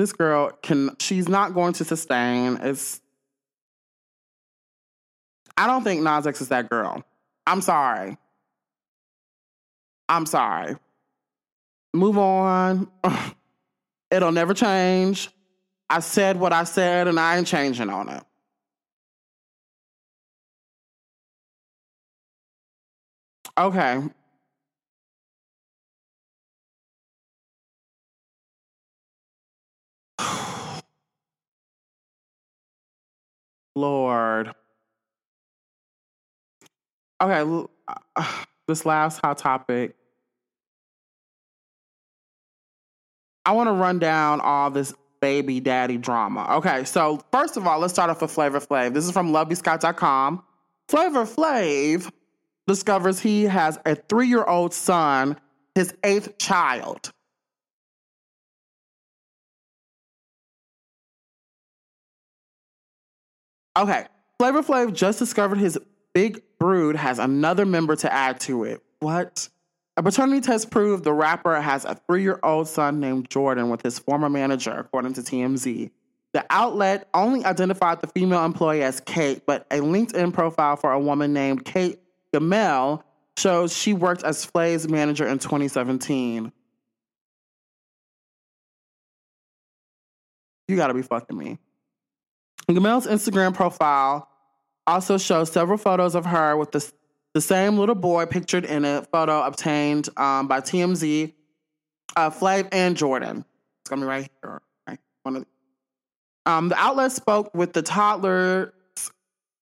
this 0.00 0.12
girl 0.14 0.50
can 0.62 0.96
she's 0.98 1.28
not 1.28 1.52
going 1.52 1.74
to 1.74 1.84
sustain. 1.84 2.56
It's 2.62 3.00
I 5.58 5.66
don't 5.66 5.84
think 5.84 6.02
Nas 6.02 6.26
X 6.26 6.40
is 6.40 6.48
that 6.48 6.70
girl. 6.70 7.04
I'm 7.46 7.60
sorry. 7.60 8.16
I'm 10.08 10.24
sorry. 10.24 10.76
Move 11.92 12.16
on. 12.16 12.88
It'll 14.10 14.32
never 14.32 14.54
change. 14.54 15.30
I 15.88 16.00
said 16.00 16.38
what 16.38 16.52
I 16.52 16.64
said 16.64 17.08
and 17.08 17.18
I 17.18 17.36
ain't 17.38 17.46
changing 17.46 17.90
on 17.90 18.08
it. 18.08 18.22
Okay. 23.58 24.02
Lord. 33.76 34.52
Okay, 37.22 37.66
this 38.66 38.86
last 38.86 39.20
hot 39.22 39.38
topic. 39.38 39.94
I 43.44 43.52
want 43.52 43.68
to 43.68 43.72
run 43.72 43.98
down 43.98 44.40
all 44.40 44.70
this 44.70 44.92
baby 45.20 45.60
daddy 45.60 45.96
drama. 45.96 46.46
Okay, 46.56 46.84
so 46.84 47.20
first 47.32 47.56
of 47.56 47.66
all, 47.66 47.78
let's 47.78 47.92
start 47.92 48.10
off 48.10 48.22
with 48.22 48.30
Flavor 48.30 48.60
Flav. 48.60 48.94
This 48.94 49.04
is 49.04 49.12
from 49.12 49.32
lovebscott.com. 49.32 50.42
Flavor 50.88 51.24
Flav 51.24 52.10
discovers 52.66 53.20
he 53.20 53.44
has 53.44 53.78
a 53.86 53.94
three 53.94 54.28
year 54.28 54.44
old 54.44 54.74
son, 54.74 55.36
his 55.74 55.94
eighth 56.04 56.38
child. 56.38 57.12
Okay. 63.76 64.06
Flavor 64.38 64.62
Flav 64.62 64.92
just 64.92 65.18
discovered 65.18 65.58
his 65.58 65.78
big 66.12 66.42
brood 66.58 66.96
has 66.96 67.18
another 67.18 67.64
member 67.64 67.96
to 67.96 68.12
add 68.12 68.40
to 68.40 68.64
it. 68.64 68.82
What? 69.00 69.48
A 70.00 70.02
paternity 70.02 70.40
test 70.40 70.70
proved 70.70 71.04
the 71.04 71.12
rapper 71.12 71.60
has 71.60 71.84
a 71.84 71.94
three 71.94 72.22
year 72.22 72.40
old 72.42 72.66
son 72.66 73.00
named 73.00 73.28
Jordan 73.28 73.68
with 73.68 73.82
his 73.82 73.98
former 73.98 74.30
manager, 74.30 74.72
according 74.72 75.12
to 75.12 75.20
TMZ. 75.20 75.90
The 76.32 76.46
outlet 76.48 77.06
only 77.12 77.44
identified 77.44 78.00
the 78.00 78.06
female 78.06 78.42
employee 78.42 78.82
as 78.82 79.00
Kate, 79.00 79.42
but 79.44 79.66
a 79.70 79.80
LinkedIn 79.80 80.32
profile 80.32 80.76
for 80.76 80.90
a 80.90 80.98
woman 80.98 81.34
named 81.34 81.66
Kate 81.66 82.00
Gamel 82.32 83.04
shows 83.36 83.76
she 83.76 83.92
worked 83.92 84.24
as 84.24 84.42
Flav's 84.42 84.88
manager 84.88 85.26
in 85.26 85.38
2017. 85.38 86.50
You 90.66 90.76
gotta 90.76 90.94
be 90.94 91.02
fucking 91.02 91.36
me. 91.36 91.58
Gamel's 92.68 93.06
Instagram 93.06 93.52
profile 93.52 94.30
also 94.86 95.18
shows 95.18 95.52
several 95.52 95.76
photos 95.76 96.14
of 96.14 96.24
her 96.24 96.56
with 96.56 96.72
the, 96.72 96.90
the 97.34 97.40
same 97.40 97.78
little 97.78 97.94
boy 97.94 98.26
pictured 98.26 98.64
in 98.64 98.84
a 98.84 99.02
photo 99.02 99.42
obtained 99.42 100.08
um, 100.16 100.48
by 100.48 100.60
TMZ, 100.60 101.32
uh, 102.16 102.30
Flav 102.30 102.68
and 102.72 102.96
Jordan. 102.96 103.44
It's 103.82 103.90
gonna 103.90 104.02
be 104.02 104.06
right 104.06 104.30
here. 104.42 104.62
Right? 104.88 104.98
One 105.22 105.36
of 105.36 105.44
the, 105.44 106.50
um, 106.50 106.68
the 106.68 106.76
outlet 106.76 107.12
spoke 107.12 107.54
with 107.54 107.72
the 107.72 107.82
toddler's 107.82 108.72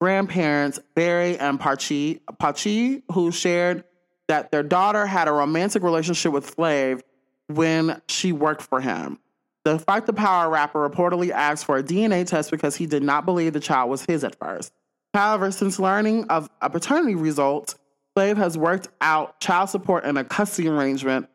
grandparents, 0.01 0.79
Barry 0.95 1.39
and 1.39 1.61
Pachi, 1.61 2.21
Pachi, 2.41 3.03
who 3.13 3.33
shared 3.33 3.85
that 4.29 4.51
their 4.51 4.63
daughter 4.63 5.07
had 5.07 5.29
a 5.29 5.33
romantic 5.33 5.83
relationship 5.83 6.33
with 6.33 6.57
Flav 6.57 7.03
when 7.49 8.01
she 8.09 8.33
worked 8.33 8.63
for 8.63 8.81
him. 8.81 9.19
The 9.65 9.79
Fight 9.79 10.07
the 10.07 10.13
Power 10.13 10.49
rapper 10.49 10.89
reportedly 10.89 11.31
asked 11.31 11.65
for 11.65 11.77
a 11.77 11.83
DNA 11.83 12.27
test 12.27 12.51
because 12.51 12.77
he 12.77 12.87
did 12.87 13.03
not 13.03 13.25
believe 13.27 13.53
the 13.53 13.61
child 13.61 13.91
was 13.91 14.05
his 14.05 14.25
at 14.25 14.39
first. 14.39 14.73
However, 15.19 15.51
since 15.51 15.81
learning 15.81 16.27
of 16.29 16.49
a 16.61 16.71
paternity 16.71 17.17
result, 17.17 17.75
Flav 18.17 18.37
has 18.37 18.57
worked 18.57 18.87
out 19.01 19.41
child 19.41 19.69
support 19.69 20.05
and 20.05 20.17
a 20.17 20.23
custody 20.23 20.69
arrangement, 20.69 21.29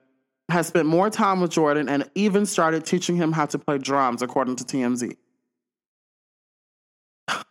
has 0.48 0.68
spent 0.68 0.88
more 0.88 1.10
time 1.10 1.42
with 1.42 1.52
Jordan, 1.52 1.90
and 1.90 2.10
even 2.16 2.46
started 2.46 2.86
teaching 2.86 3.18
him 3.18 3.34
how 3.34 3.46
to 3.46 3.60
play 3.60 3.78
drums, 3.78 4.22
according 4.22 4.56
to 4.56 4.64
TMZ. 4.64 5.18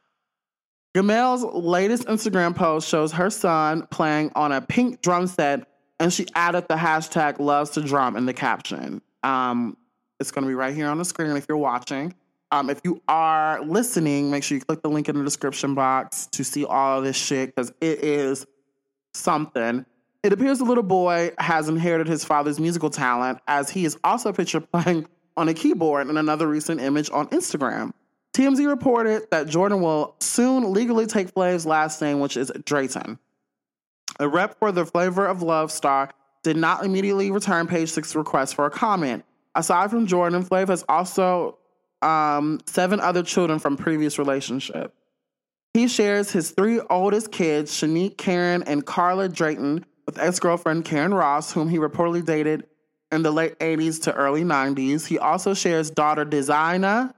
Gamel's 0.95 1.45
latest 1.45 2.07
Instagram 2.07 2.57
post 2.57 2.89
shows 2.89 3.13
her 3.13 3.29
son 3.29 3.87
playing 3.91 4.33
on 4.35 4.53
a 4.53 4.63
pink 4.63 5.03
drum 5.03 5.27
set, 5.27 5.69
and 6.01 6.11
she 6.11 6.27
added 6.35 6.67
the 6.67 6.77
hashtag 6.77 7.41
loves 7.41 7.73
to 7.73 7.83
drum 7.83 8.17
in 8.17 8.25
the 8.25 8.33
caption. 8.33 9.03
Um, 9.23 9.77
it's 10.19 10.31
going 10.31 10.45
to 10.45 10.49
be 10.49 10.55
right 10.55 10.75
here 10.75 10.89
on 10.89 10.97
the 10.97 11.05
screen 11.05 11.37
if 11.37 11.45
you're 11.47 11.59
watching. 11.59 12.15
Um, 12.53 12.69
if 12.69 12.83
you 12.85 13.01
are 13.09 13.65
listening, 13.65 14.31
make 14.31 14.45
sure 14.45 14.59
you 14.59 14.63
click 14.63 14.83
the 14.83 14.91
link 14.91 15.09
in 15.09 15.17
the 15.17 15.25
description 15.25 15.75
box 15.75 16.27
to 16.33 16.45
see 16.45 16.67
all 16.67 16.99
of 16.99 17.05
this 17.05 17.17
shit 17.17 17.57
because 17.57 17.73
it 17.81 18.05
is 18.05 18.47
something. 19.15 19.87
It 20.23 20.35
appears 20.35 20.59
the 20.59 20.67
little 20.67 20.83
boy 20.83 21.33
has 21.39 21.71
inherited 21.71 22.09
his 22.09 22.27
father's 22.27 22.61
musical 22.61 22.91
talent 22.91 23.39
as 23.49 23.71
he 23.71 23.87
is 23.87 23.97
also 24.05 24.35
pictured 24.35 24.71
playing 24.73 25.09
on 25.35 25.49
a 25.49 25.55
keyboard 25.55 26.09
in 26.09 26.19
another 26.19 26.47
recent 26.47 26.79
image 26.83 27.11
on 27.11 27.27
Instagram. 27.29 27.93
TMZ 28.35 28.69
reported 28.69 29.23
that 29.31 29.49
Jordan 29.49 29.81
will 29.81 30.15
soon 30.21 30.75
legally 30.75 31.07
take 31.07 31.35
Flav's 31.35 31.65
last 31.65 32.03
name, 32.03 32.21
which 32.21 32.37
is 32.37 32.53
Drayton. 32.67 33.19
A 34.21 34.29
rep 34.29 34.59
for 34.59 34.73
the 34.73 34.85
Flavor 34.85 35.27
of 35.27 35.43
Love 35.43 35.73
star 35.73 36.11
did 36.43 36.59
not 36.59 36.85
immediately 36.85 37.31
return 37.31 37.67
page 37.67 37.91
six 37.91 38.15
request 38.15 38.55
for 38.55 38.67
a 38.67 38.71
comment. 38.71 39.25
Aside 39.55 39.91
from 39.91 40.07
Jordan, 40.07 40.45
Flav 40.45 40.69
has 40.69 40.85
also 40.87 41.59
um, 42.03 42.61
seven 42.67 43.01
other 43.01 43.23
children 43.23 43.59
from 43.59 43.77
previous 43.77 44.19
relationship. 44.19 44.95
He 45.75 45.89
shares 45.89 46.31
his 46.31 46.51
three 46.51 46.81
oldest 46.91 47.33
kids, 47.33 47.73
Shanique, 47.73 48.19
Karen, 48.19 48.63
and 48.65 48.85
Carla 48.85 49.29
Drayton, 49.29 49.87
with 50.05 50.19
ex-girlfriend 50.19 50.85
Karen 50.85 51.15
Ross, 51.15 51.53
whom 51.53 51.69
he 51.69 51.79
reportedly 51.79 52.25
dated 52.25 52.67
in 53.11 53.23
the 53.23 53.31
late 53.31 53.59
80s 53.59 54.03
to 54.03 54.15
early 54.15 54.43
90s. 54.43 55.07
He 55.07 55.19
also 55.19 55.55
shares 55.55 55.91
daughter 55.91 56.25
Designer. 56.25 57.15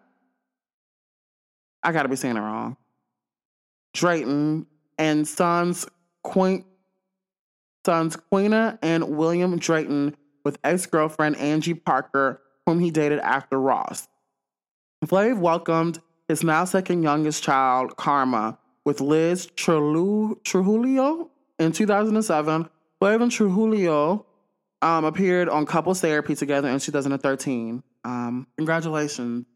I 1.82 1.92
gotta 1.92 2.08
be 2.08 2.16
saying 2.16 2.36
it 2.36 2.40
wrong. 2.40 2.76
Drayton 3.94 4.66
and 4.98 5.26
sons 5.26 5.86
Queen 6.22 6.64
sons 7.84 8.16
Queena 8.16 8.78
and 8.82 9.16
William 9.16 9.58
Drayton 9.58 10.16
with 10.44 10.58
ex-girlfriend 10.64 11.36
Angie 11.36 11.74
Parker, 11.74 12.40
whom 12.66 12.80
he 12.80 12.90
dated 12.90 13.18
after 13.20 13.60
Ross. 13.60 14.08
Flav 15.06 15.38
welcomed 15.38 16.00
his 16.28 16.42
now 16.42 16.64
second 16.64 17.02
youngest 17.02 17.42
child, 17.42 17.96
Karma, 17.96 18.58
with 18.84 19.00
Liz 19.00 19.46
Trujillo 19.56 21.30
in 21.58 21.72
2007. 21.72 22.68
Flav 23.00 23.22
and 23.22 23.32
Trujillo 23.32 24.26
um, 24.82 25.04
appeared 25.04 25.48
on 25.48 25.66
Couples 25.66 26.00
Therapy 26.00 26.34
together 26.34 26.68
in 26.68 26.78
2013. 26.78 27.82
Um, 28.04 28.46
congratulations. 28.56 29.46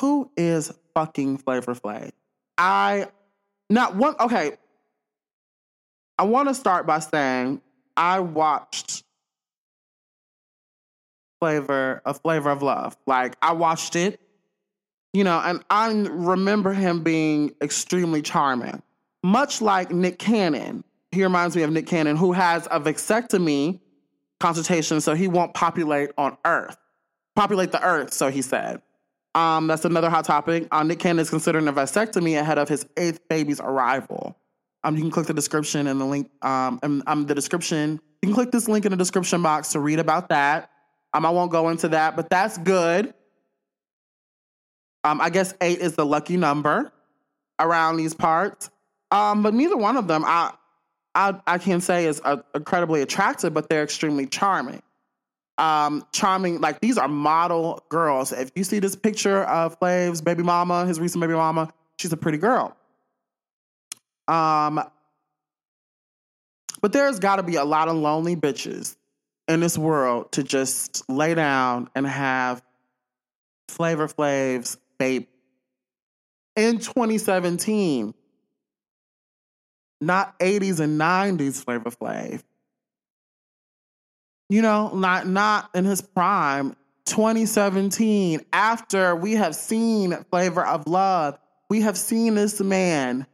Who 0.00 0.30
is 0.36 0.72
fucking 0.94 1.38
Flavor 1.38 1.74
Flav? 1.74 2.12
I 2.56 3.08
not 3.68 3.96
one 3.96 4.14
okay. 4.18 4.52
I 6.18 6.24
want 6.24 6.48
to 6.48 6.54
start 6.54 6.86
by 6.86 7.00
saying 7.00 7.60
I 7.96 8.20
watched 8.20 9.04
Flavor, 11.40 12.02
a 12.04 12.14
Flavor 12.14 12.50
of 12.50 12.62
Love. 12.62 12.96
Like 13.06 13.36
I 13.42 13.52
watched 13.52 13.96
it, 13.96 14.20
you 15.12 15.24
know, 15.24 15.40
and 15.40 15.64
I 15.70 15.90
remember 15.92 16.72
him 16.72 17.02
being 17.02 17.54
extremely 17.62 18.22
charming, 18.22 18.82
much 19.22 19.60
like 19.60 19.90
Nick 19.90 20.18
Cannon. 20.18 20.84
He 21.12 21.22
reminds 21.24 21.56
me 21.56 21.62
of 21.62 21.70
Nick 21.70 21.86
Cannon, 21.86 22.16
who 22.16 22.32
has 22.32 22.66
a 22.70 22.78
vasectomy 22.80 23.80
consultation, 24.38 25.00
so 25.00 25.14
he 25.14 25.26
won't 25.26 25.54
populate 25.54 26.10
on 26.16 26.36
Earth, 26.44 26.76
populate 27.34 27.72
the 27.72 27.82
Earth. 27.82 28.12
So 28.12 28.30
he 28.30 28.42
said. 28.42 28.82
Um, 29.34 29.68
that's 29.68 29.84
another 29.84 30.10
hot 30.10 30.24
topic. 30.24 30.66
Uh, 30.72 30.82
Nick 30.82 30.98
Cannon 30.98 31.20
is 31.20 31.30
considering 31.30 31.68
a 31.68 31.72
vasectomy 31.72 32.38
ahead 32.38 32.58
of 32.58 32.68
his 32.68 32.84
eighth 32.96 33.20
baby's 33.28 33.60
arrival. 33.60 34.36
Um, 34.82 34.96
you 34.96 35.02
can 35.02 35.10
click 35.10 35.26
the 35.26 35.34
description 35.34 35.86
and 35.86 36.00
the 36.00 36.04
link. 36.04 36.30
Um, 36.42 36.80
and 36.82 37.02
um, 37.06 37.26
the 37.26 37.34
description. 37.34 38.00
You 38.22 38.28
can 38.28 38.34
click 38.34 38.50
this 38.50 38.68
link 38.68 38.84
in 38.86 38.90
the 38.90 38.96
description 38.96 39.42
box 39.42 39.70
to 39.72 39.80
read 39.80 40.00
about 40.00 40.28
that. 40.30 40.70
Um, 41.12 41.26
I 41.26 41.30
won't 41.30 41.50
go 41.50 41.68
into 41.68 41.88
that, 41.88 42.16
but 42.16 42.30
that's 42.30 42.56
good. 42.58 43.12
Um, 45.02 45.20
I 45.20 45.30
guess 45.30 45.54
eight 45.60 45.78
is 45.78 45.96
the 45.96 46.06
lucky 46.06 46.36
number 46.36 46.92
around 47.58 47.96
these 47.96 48.14
parts. 48.14 48.70
Um, 49.10 49.42
but 49.42 49.54
neither 49.54 49.76
one 49.76 49.96
of 49.96 50.06
them, 50.06 50.24
I, 50.24 50.52
I, 51.14 51.40
I 51.46 51.58
can 51.58 51.80
say 51.80 52.06
is 52.06 52.20
uh, 52.24 52.38
incredibly 52.54 53.02
attractive, 53.02 53.52
but 53.52 53.68
they're 53.68 53.82
extremely 53.82 54.26
charming. 54.26 54.82
Um, 55.58 56.06
charming, 56.12 56.60
like 56.60 56.80
these 56.80 56.96
are 56.96 57.08
model 57.08 57.84
girls. 57.88 58.32
If 58.32 58.50
you 58.54 58.64
see 58.64 58.78
this 58.78 58.96
picture 58.96 59.42
of 59.42 59.78
Flav's 59.78 60.22
baby 60.22 60.42
mama, 60.42 60.86
his 60.86 61.00
recent 61.00 61.20
baby 61.20 61.34
mama, 61.34 61.72
she's 61.98 62.12
a 62.12 62.16
pretty 62.16 62.38
girl. 62.38 62.76
Um, 64.28 64.82
but 66.80 66.92
there's 66.92 67.18
got 67.18 67.36
to 67.36 67.42
be 67.42 67.56
a 67.56 67.64
lot 67.64 67.88
of 67.88 67.96
lonely 67.96 68.36
bitches 68.36 68.96
in 69.50 69.60
this 69.60 69.76
world 69.76 70.30
to 70.32 70.44
just 70.44 71.08
lay 71.10 71.34
down 71.34 71.90
and 71.96 72.06
have 72.06 72.62
Flavor 73.68 74.06
Flav's 74.06 74.78
baby 74.98 75.28
in 76.54 76.78
2017, 76.78 78.14
not 80.00 80.38
80s 80.38 80.78
and 80.78 81.00
90s 81.00 81.64
Flavor 81.64 81.90
Flav. 81.90 82.42
You 84.48 84.62
know, 84.62 84.94
not 84.94 85.26
not 85.26 85.70
in 85.74 85.84
his 85.84 86.00
prime. 86.00 86.76
2017, 87.06 88.40
after 88.52 89.16
we 89.16 89.32
have 89.32 89.56
seen 89.56 90.12
Flavor 90.30 90.64
of 90.64 90.86
Love, 90.86 91.38
we 91.68 91.80
have 91.80 91.96
seen 91.96 92.36
this 92.36 92.60
man 92.60 93.26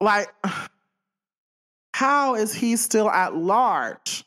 Like, 0.00 0.32
how 1.94 2.34
is 2.34 2.54
he 2.54 2.76
still 2.76 3.10
at 3.10 3.36
large? 3.36 4.24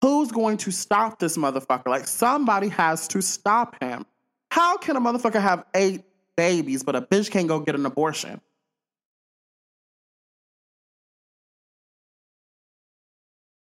Who's 0.00 0.32
going 0.32 0.56
to 0.58 0.70
stop 0.70 1.18
this 1.18 1.36
motherfucker? 1.36 1.86
Like, 1.86 2.06
somebody 2.08 2.68
has 2.68 3.06
to 3.08 3.20
stop 3.20 3.80
him. 3.82 4.06
How 4.50 4.76
can 4.76 4.96
a 4.96 5.00
motherfucker 5.00 5.40
have 5.40 5.64
eight 5.74 6.04
babies, 6.36 6.82
but 6.82 6.96
a 6.96 7.02
bitch 7.02 7.30
can't 7.30 7.48
go 7.48 7.60
get 7.60 7.74
an 7.74 7.86
abortion? 7.86 8.40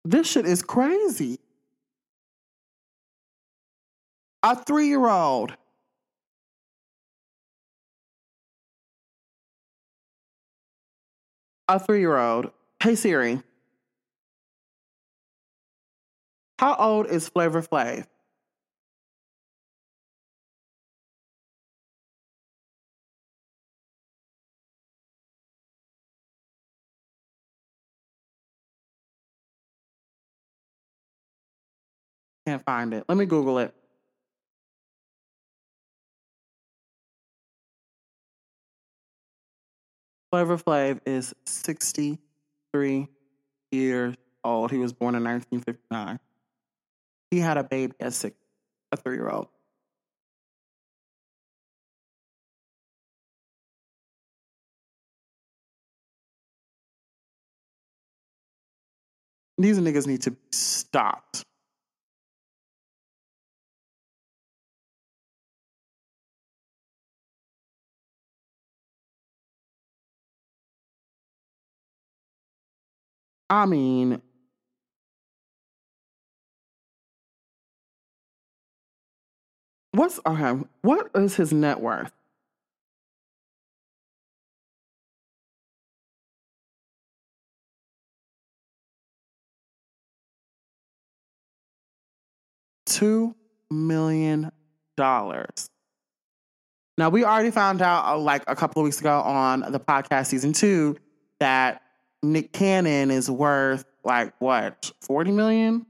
This 0.05 0.31
shit 0.31 0.47
is 0.47 0.62
crazy. 0.62 1.38
A 4.43 4.57
three 4.57 4.88
year 4.88 5.09
old 5.09 5.53
a 11.73 11.79
three 11.79 12.01
year 12.01 12.17
old. 12.19 12.51
Hey 12.83 12.95
Siri. 12.95 13.43
How 16.59 16.75
old 16.77 17.07
is 17.07 17.29
Flavor 17.29 17.62
Flav? 17.62 18.07
Can't 32.47 32.64
find 32.64 32.93
it. 32.93 33.05
Let 33.09 33.16
me 33.16 33.25
Google 33.25 33.59
it. 33.59 33.75
Flavor 40.33 40.57
Flav 40.57 40.99
is 41.05 41.35
63 41.45 43.07
years 43.70 44.14
old. 44.43 44.70
He 44.70 44.78
was 44.78 44.95
born 44.95 45.14
in 45.14 45.22
1959. 45.22 46.18
He 47.30 47.39
had 47.39 47.59
a 47.59 47.64
baby 47.64 47.93
at 48.01 48.14
six, 48.14 48.35
a 48.91 48.97
three 48.97 49.16
year 49.16 49.28
old. 49.28 49.49
These 59.59 59.78
niggas 59.80 60.07
need 60.07 60.22
to 60.22 60.30
be 60.30 60.39
stopped. 60.51 61.45
I 73.53 73.66
mean, 73.66 74.22
what's 79.92 80.18
okay? 80.24 80.64
What 80.80 81.11
is 81.14 81.36
his 81.36 81.53
net 81.53 81.78
worth? 81.80 82.12
Two 92.86 93.34
million 93.70 94.50
dollars. 94.96 95.68
Now 96.96 97.11
we 97.11 97.22
already 97.24 97.50
found 97.50 97.82
out, 97.82 98.07
uh, 98.07 98.18
like 98.18 98.44
a 98.46 98.57
couple 98.57 98.80
of 98.80 98.84
weeks 98.84 99.00
ago 99.00 99.20
on 99.20 99.61
the 99.70 99.80
podcast 99.80 100.26
season 100.28 100.55
two, 100.55 100.96
that 101.38 101.82
Nick 102.23 102.53
Cannon 102.53 103.11
is 103.11 103.31
worth 103.31 103.85
like 104.05 104.35
what, 104.39 104.93
40 105.01 105.33
million? 105.33 105.87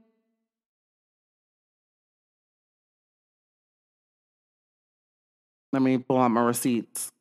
Let 5.71 5.81
me 5.81 5.97
pull 5.97 6.19
out 6.19 6.29
my 6.29 6.41
receipts. 6.41 7.11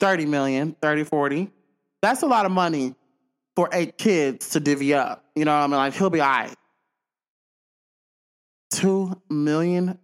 30 0.00 0.26
million, 0.26 0.76
30, 0.80 1.04
40. 1.04 1.50
That's 2.00 2.22
a 2.22 2.26
lot 2.26 2.46
of 2.46 2.52
money 2.52 2.94
for 3.54 3.68
eight 3.72 3.98
kids 3.98 4.50
to 4.50 4.60
divvy 4.60 4.94
up. 4.94 5.24
You 5.36 5.44
know 5.44 5.52
what 5.52 5.64
I 5.64 5.66
mean? 5.66 5.76
Like, 5.76 5.94
he'll 5.94 6.10
be 6.10 6.20
all 6.20 6.28
right. 6.28 6.54
$2 8.72 9.20
million? 9.30 9.98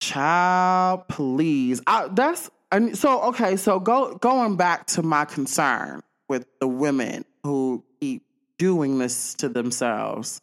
Child, 0.00 1.08
please. 1.08 1.82
I, 1.86 2.08
that's 2.08 2.50
and 2.70 2.96
so 2.96 3.22
okay. 3.22 3.56
So 3.56 3.80
go 3.80 4.14
going 4.16 4.56
back 4.56 4.86
to 4.88 5.02
my 5.02 5.24
concern 5.24 6.02
with 6.28 6.46
the 6.60 6.68
women 6.68 7.24
who 7.42 7.84
keep 8.00 8.22
doing 8.58 8.98
this 8.98 9.34
to 9.34 9.48
themselves. 9.48 10.40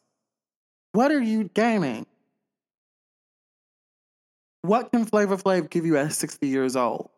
What 0.94 1.12
are 1.12 1.22
you 1.22 1.50
gaining? 1.54 2.06
What 4.62 4.92
can 4.92 5.06
Flavor 5.06 5.38
Flav 5.38 5.70
give 5.70 5.86
you 5.86 5.98
at 5.98 6.14
60 6.14 6.48
years 6.48 6.76
old 6.76 7.10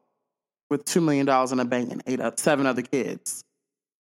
with 0.70 0.84
$2 0.84 1.02
million 1.02 1.30
in 1.52 1.60
a 1.60 1.66
bank 1.66 1.92
and 1.92 2.04
eight, 2.06 2.20
seven 2.40 2.66
other 2.66 2.82
kids? 2.82 3.44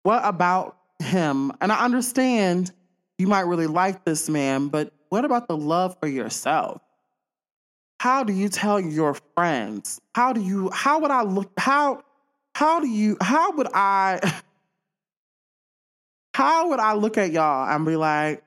What 0.04 0.24
about 0.24 0.78
him? 1.00 1.52
And 1.60 1.70
I 1.70 1.84
understand 1.84 2.72
you 3.18 3.26
might 3.26 3.40
really 3.40 3.66
like 3.66 4.04
this 4.04 4.28
man, 4.28 4.68
but 4.68 4.92
what 5.08 5.24
about 5.24 5.48
the 5.48 5.56
love 5.56 5.96
for 6.00 6.08
yourself? 6.08 6.80
How 7.98 8.24
do 8.24 8.32
you 8.32 8.48
tell 8.48 8.78
your 8.78 9.16
friends? 9.34 10.00
How 10.14 10.32
do 10.32 10.40
you, 10.40 10.70
how 10.72 11.00
would 11.00 11.10
I 11.10 11.22
look, 11.22 11.50
how, 11.58 12.02
how 12.54 12.80
do 12.80 12.88
you, 12.88 13.16
how 13.20 13.52
would 13.52 13.68
I, 13.72 14.20
how 16.34 16.70
would 16.70 16.80
I 16.80 16.94
look 16.94 17.18
at 17.18 17.32
y'all 17.32 17.68
and 17.68 17.86
be 17.86 17.96
like, 17.96 18.42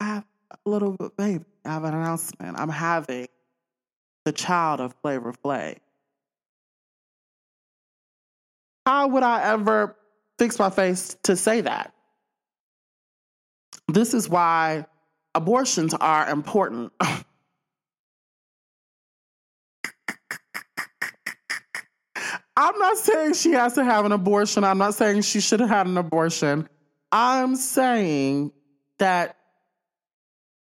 I 0.00 0.04
have 0.04 0.24
a 0.52 0.70
little 0.70 0.96
baby, 1.16 1.44
I 1.64 1.72
have 1.72 1.84
an 1.84 1.94
announcement. 1.94 2.58
I'm 2.58 2.68
having 2.68 3.26
the 4.24 4.32
child 4.32 4.80
of 4.80 4.94
Flavor 5.02 5.32
Flav. 5.32 5.76
How 8.86 9.08
would 9.08 9.22
I 9.22 9.52
ever 9.52 9.96
fix 10.38 10.58
my 10.58 10.70
face 10.70 11.16
to 11.24 11.36
say 11.36 11.60
that? 11.62 11.92
This 13.88 14.14
is 14.14 14.28
why 14.28 14.86
abortions 15.34 15.94
are 15.94 16.30
important. 16.30 16.92
I'm 22.60 22.76
not 22.76 22.98
saying 22.98 23.34
she 23.34 23.52
has 23.52 23.74
to 23.74 23.84
have 23.84 24.04
an 24.04 24.10
abortion. 24.10 24.64
I'm 24.64 24.78
not 24.78 24.96
saying 24.96 25.22
she 25.22 25.38
should 25.38 25.60
have 25.60 25.68
had 25.68 25.86
an 25.86 25.96
abortion. 25.96 26.68
I'm 27.12 27.54
saying 27.54 28.50
that 28.98 29.36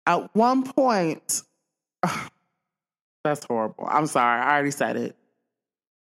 at 0.07 0.35
one 0.35 0.63
point, 0.63 1.43
that's 3.23 3.45
horrible. 3.45 3.87
I'm 3.87 4.07
sorry. 4.07 4.41
I 4.41 4.53
already 4.53 4.71
said 4.71 4.97
it. 4.97 5.15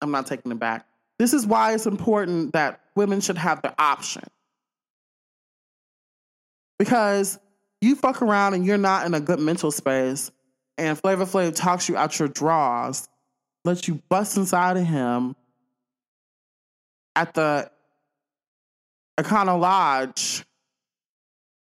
I'm 0.01 0.12
not 0.12 0.28
taking 0.28 0.53
it 0.53 0.61
back. 0.61 0.87
This 1.18 1.33
is 1.33 1.49
why 1.49 1.74
it's 1.74 1.87
important 1.87 2.53
that 2.53 2.78
women 2.95 3.20
should 3.20 3.39
have 3.39 3.61
the 3.62 3.74
option. 3.76 4.22
Because 6.78 7.41
you 7.80 7.97
fuck 7.97 8.22
around 8.22 8.55
and 8.55 8.64
you're 8.64 8.78
not 8.78 9.05
in 9.05 9.14
a 9.14 9.20
good 9.20 9.41
mental 9.41 9.72
space, 9.72 10.30
and 10.78 10.97
Flavor 10.97 11.26
Flav 11.26 11.57
talks 11.57 11.89
you 11.89 11.97
out 11.97 12.16
your 12.20 12.28
drawers, 12.28 13.09
lets 13.64 13.89
you 13.89 14.01
bust 14.09 14.37
inside 14.37 14.76
of 14.76 14.87
him, 14.87 15.35
at 17.15 17.35
the 17.35 17.71
Econo 19.19 19.61
Lodge 19.61 20.45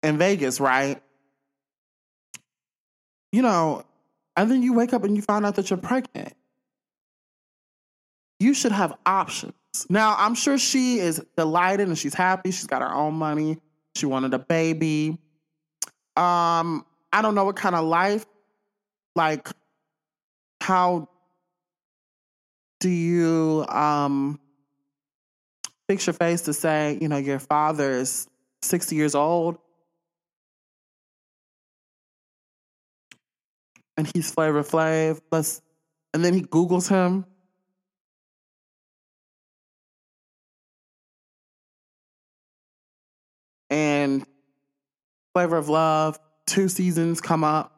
in 0.03 0.19
Vegas, 0.19 0.61
right? 0.61 1.03
You 3.33 3.43
know, 3.43 3.85
and 4.37 4.51
then 4.51 4.63
you 4.63 4.73
wake 4.75 4.93
up 4.93 5.05
and 5.05 5.17
you 5.17 5.23
find 5.23 5.45
out 5.45 5.57
that 5.57 5.71
you're 5.71 5.79
pregnant. 5.79 6.35
You 8.41 8.55
should 8.55 8.73
have 8.73 8.95
options. 9.07 9.55
Now, 9.89 10.15
I'm 10.19 10.35
sure 10.35 10.59
she 10.59 10.99
is 10.99 11.25
delighted 11.37 11.89
and 11.89 11.97
she's 11.97 12.15
happy. 12.15 12.51
She's 12.51 12.67
got 12.67 12.83
her 12.83 12.93
own 12.93 13.15
money. 13.15 13.59
She 13.97 14.07
wanted 14.07 14.35
a 14.35 14.39
baby. 14.39 15.19
Um, 16.17 16.85
I 17.13 17.23
don't 17.23 17.35
know 17.35 17.45
what 17.45 17.57
kind 17.57 17.75
of 17.75 17.85
life, 17.85 18.27
like, 19.17 19.49
how 20.61 21.09
do 22.81 22.89
you 22.89 23.65
um 23.69 24.41
fix 25.89 26.07
your 26.07 26.15
face 26.15 26.43
to 26.43 26.53
say, 26.53 26.99
you 27.01 27.09
know, 27.09 27.17
your 27.17 27.39
father 27.39 27.91
is 27.93 28.27
60 28.63 28.95
years 28.97 29.15
old 29.15 29.59
and 33.97 34.11
he's 34.15 34.31
Flavor 34.31 34.63
Flav. 34.63 35.21
Let's, 35.31 35.61
and 36.15 36.25
then 36.25 36.35
he 36.35 36.43
Googles 36.43 36.89
him. 36.89 37.25
And 43.71 44.27
Flavor 45.35 45.57
of 45.57 45.69
Love, 45.69 46.19
two 46.47 46.69
seasons 46.69 47.21
come 47.21 47.43
up. 47.43 47.73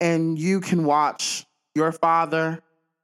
And 0.00 0.38
you 0.38 0.60
can 0.60 0.84
watch 0.84 1.44
your 1.74 1.90
father 1.90 2.60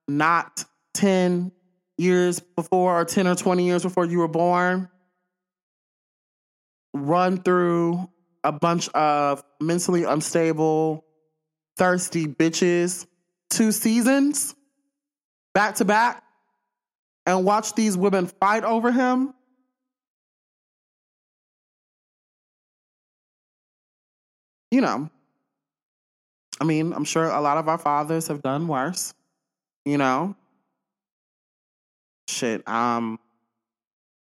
not 0.06 0.64
10 0.94 1.52
years 1.98 2.40
before 2.40 3.00
or 3.00 3.04
10 3.04 3.26
or 3.26 3.34
20 3.34 3.64
years 3.64 3.82
before 3.82 4.04
you 4.04 4.18
were 4.18 4.28
born 4.28 4.88
run 6.94 7.42
through 7.42 8.08
a 8.44 8.52
bunch 8.52 8.88
of 8.90 9.42
mentally 9.60 10.04
unstable, 10.04 11.04
thirsty 11.76 12.26
bitches, 12.26 13.06
two 13.50 13.72
seasons 13.72 14.54
back 15.52 15.74
to 15.76 15.84
back, 15.84 16.22
and 17.26 17.44
watch 17.44 17.74
these 17.74 17.96
women 17.96 18.26
fight 18.26 18.64
over 18.64 18.92
him. 18.92 19.34
You 24.70 24.80
know, 24.80 25.08
I 26.60 26.64
mean, 26.64 26.92
I'm 26.92 27.04
sure 27.04 27.24
a 27.24 27.40
lot 27.40 27.58
of 27.58 27.68
our 27.68 27.78
fathers 27.78 28.28
have 28.28 28.42
done 28.42 28.66
worse, 28.66 29.14
you 29.84 29.98
know, 29.98 30.34
shit, 32.28 32.66
um, 32.68 33.18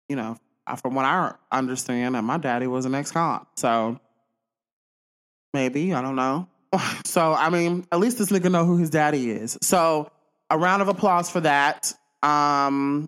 you 0.10 0.16
know, 0.16 0.38
from 0.82 0.96
what 0.96 1.06
I 1.06 1.34
understand, 1.52 2.16
and 2.16 2.26
my 2.26 2.38
daddy 2.38 2.68
was 2.68 2.86
an 2.86 2.96
ex-con, 2.96 3.46
so 3.56 4.00
maybe 5.54 5.94
I 5.94 6.02
don't 6.02 6.16
know. 6.16 6.48
So 7.06 7.34
I 7.34 7.50
mean, 7.50 7.86
at 7.92 8.00
least 8.00 8.18
this 8.18 8.30
nigga 8.30 8.52
know 8.52 8.66
who 8.66 8.78
his 8.78 8.90
daddy 8.90 9.32
is. 9.32 9.58
So 9.62 10.12
a 10.50 10.58
round 10.58 10.82
of 10.82 10.90
applause 10.90 11.30
for 11.30 11.40
that. 11.42 11.94
Um, 12.22 13.08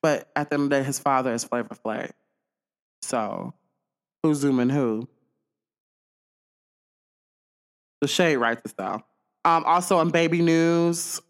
but 0.00 0.30
at 0.34 0.48
the 0.48 0.54
end 0.54 0.64
of 0.64 0.70
the 0.70 0.76
day, 0.76 0.82
his 0.82 0.98
father 0.98 1.34
is 1.34 1.44
Flavor 1.44 1.74
Flav. 1.74 2.10
So 3.02 3.52
who's 4.22 4.38
zooming 4.38 4.70
who? 4.70 5.08
The 8.00 8.08
shade 8.08 8.36
writes 8.36 8.72
down. 8.72 9.02
Um, 9.44 9.64
also 9.64 10.00
in 10.00 10.10
baby 10.10 10.40
news, 10.40 11.20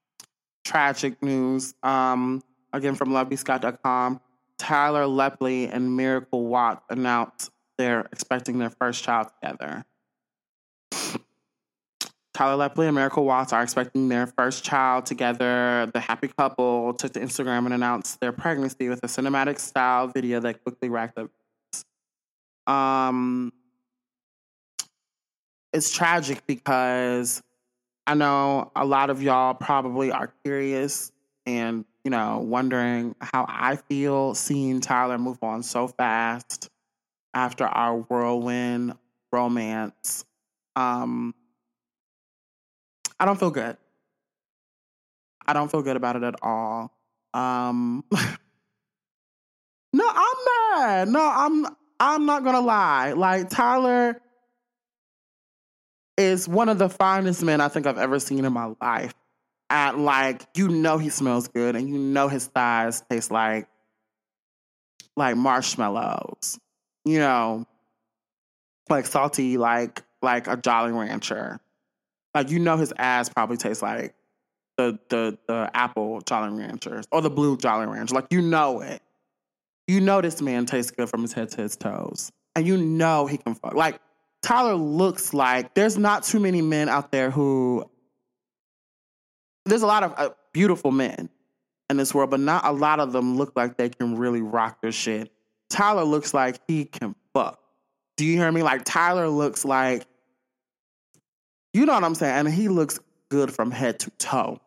tragic 0.64 1.22
news. 1.22 1.74
Um, 1.82 2.42
again 2.72 2.94
from 2.94 3.10
lovebscott.com. 3.10 4.20
Tyler 4.58 5.04
Lepley 5.04 5.72
and 5.72 5.96
Miracle 5.96 6.46
Watt 6.46 6.84
announced 6.88 7.50
they're 7.78 8.08
expecting 8.12 8.58
their 8.58 8.70
first 8.70 9.02
child 9.02 9.28
together. 9.40 9.84
Tyler 12.34 12.68
Lepley 12.68 12.86
and 12.86 12.94
Miracle 12.94 13.24
Watts 13.24 13.52
are 13.52 13.62
expecting 13.62 14.08
their 14.08 14.26
first 14.26 14.64
child 14.64 15.04
together. 15.06 15.90
The 15.92 16.00
happy 16.00 16.28
couple 16.28 16.94
took 16.94 17.12
to 17.14 17.20
Instagram 17.20 17.66
and 17.66 17.74
announced 17.74 18.20
their 18.20 18.32
pregnancy 18.32 18.88
with 18.88 19.02
a 19.02 19.06
cinematic 19.06 19.58
style 19.58 20.08
video 20.08 20.40
that 20.40 20.62
quickly 20.62 20.88
racked 20.88 21.18
up. 21.18 21.30
Um, 22.72 23.52
it's 25.72 25.90
tragic 25.90 26.46
because 26.46 27.42
I 28.06 28.14
know 28.14 28.72
a 28.74 28.84
lot 28.84 29.10
of 29.10 29.22
y'all 29.22 29.54
probably 29.54 30.10
are 30.10 30.32
curious 30.44 31.12
and, 31.46 31.84
you 32.04 32.10
know, 32.10 32.38
wondering 32.38 33.14
how 33.20 33.46
I 33.48 33.76
feel 33.76 34.34
seeing 34.34 34.80
Tyler 34.80 35.18
move 35.18 35.38
on 35.42 35.62
so 35.62 35.88
fast 35.88 36.68
after 37.34 37.64
our 37.64 37.98
whirlwind 37.98 38.94
romance. 39.32 40.24
Um, 40.74 41.34
I 43.18 43.24
don't 43.24 43.38
feel 43.38 43.50
good. 43.50 43.76
I 45.46 45.52
don't 45.52 45.70
feel 45.70 45.82
good 45.82 45.96
about 45.96 46.16
it 46.16 46.22
at 46.22 46.36
all. 46.42 46.92
Um, 47.34 48.04
no, 49.92 50.08
I'm 50.08 50.36
mad. 50.74 51.08
No, 51.08 51.20
I'm 51.20 51.66
I'm 51.98 52.26
not 52.26 52.44
gonna 52.44 52.60
lie. 52.60 53.12
Like 53.12 53.48
Tyler 53.48 54.20
is 56.16 56.48
one 56.48 56.68
of 56.68 56.78
the 56.78 56.88
finest 56.88 57.42
men 57.42 57.60
I 57.60 57.68
think 57.68 57.86
I've 57.86 57.98
ever 57.98 58.18
seen 58.18 58.44
in 58.44 58.52
my 58.52 58.74
life. 58.80 59.14
At 59.70 59.98
like, 59.98 60.42
you 60.54 60.68
know 60.68 60.98
he 60.98 61.08
smells 61.08 61.48
good 61.48 61.76
and 61.76 61.88
you 61.88 61.98
know 61.98 62.28
his 62.28 62.46
thighs 62.46 63.02
taste 63.08 63.30
like 63.30 63.68
like 65.16 65.36
marshmallows. 65.36 66.58
You 67.04 67.18
know, 67.18 67.66
like 68.88 69.06
salty, 69.06 69.56
like 69.56 70.02
like 70.20 70.46
a 70.46 70.56
Jolly 70.56 70.92
Rancher. 70.92 71.60
Like 72.34 72.50
you 72.50 72.58
know 72.58 72.76
his 72.76 72.92
ass 72.96 73.28
probably 73.28 73.56
tastes 73.56 73.82
like 73.82 74.14
the 74.76 74.98
the 75.08 75.38
the 75.48 75.70
apple 75.74 76.20
Jolly 76.22 76.58
Ranchers 76.58 77.06
or 77.10 77.20
the 77.20 77.30
blue 77.30 77.56
Jolly 77.56 77.86
Rancher. 77.86 78.14
Like 78.14 78.26
you 78.30 78.42
know 78.42 78.80
it. 78.80 79.02
You 79.88 80.00
know 80.00 80.20
this 80.20 80.40
man 80.40 80.66
tastes 80.66 80.92
good 80.92 81.08
from 81.08 81.22
his 81.22 81.32
head 81.32 81.50
to 81.50 81.62
his 81.62 81.76
toes. 81.76 82.30
And 82.54 82.66
you 82.66 82.76
know 82.76 83.26
he 83.26 83.38
can 83.38 83.54
fuck. 83.54 83.74
Like 83.74 83.98
Tyler 84.42 84.74
looks 84.74 85.32
like 85.32 85.74
there's 85.74 85.96
not 85.96 86.24
too 86.24 86.40
many 86.40 86.62
men 86.62 86.88
out 86.88 87.12
there 87.12 87.30
who 87.30 87.88
there's 89.64 89.82
a 89.82 89.86
lot 89.86 90.02
of 90.02 90.14
uh, 90.16 90.30
beautiful 90.52 90.90
men 90.90 91.28
in 91.88 91.96
this 91.96 92.12
world, 92.12 92.30
but 92.30 92.40
not 92.40 92.64
a 92.64 92.72
lot 92.72 92.98
of 92.98 93.12
them 93.12 93.36
look 93.36 93.52
like 93.54 93.76
they 93.76 93.88
can 93.88 94.16
really 94.16 94.42
rock 94.42 94.80
their 94.82 94.92
shit. 94.92 95.32
Tyler 95.70 96.04
looks 96.04 96.34
like 96.34 96.58
he 96.66 96.84
can 96.84 97.14
fuck. 97.32 97.60
Do 98.16 98.24
you 98.24 98.36
hear 98.36 98.50
me? 98.50 98.62
Like 98.62 98.82
Tyler 98.84 99.28
looks 99.28 99.64
like 99.64 100.06
you 101.72 101.86
know 101.86 101.94
what 101.94 102.04
I'm 102.04 102.14
saying? 102.14 102.46
And 102.46 102.48
he 102.54 102.68
looks 102.68 102.98
good 103.30 103.52
from 103.52 103.70
head 103.70 104.00
to 104.00 104.10
toe. 104.18 104.60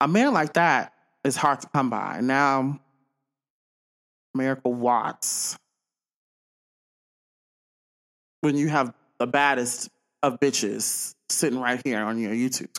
A 0.00 0.08
man 0.08 0.32
like 0.32 0.54
that 0.54 0.94
is 1.24 1.36
hard 1.36 1.60
to 1.60 1.68
come 1.68 1.90
by. 1.90 2.20
Now, 2.22 2.80
Miracle 4.34 4.72
Watts 4.72 5.58
when 8.46 8.56
you 8.56 8.68
have 8.68 8.94
the 9.18 9.26
baddest 9.26 9.90
of 10.22 10.38
bitches 10.38 11.16
sitting 11.28 11.58
right 11.58 11.80
here 11.84 12.00
on 12.00 12.16
your 12.16 12.30
YouTube, 12.30 12.72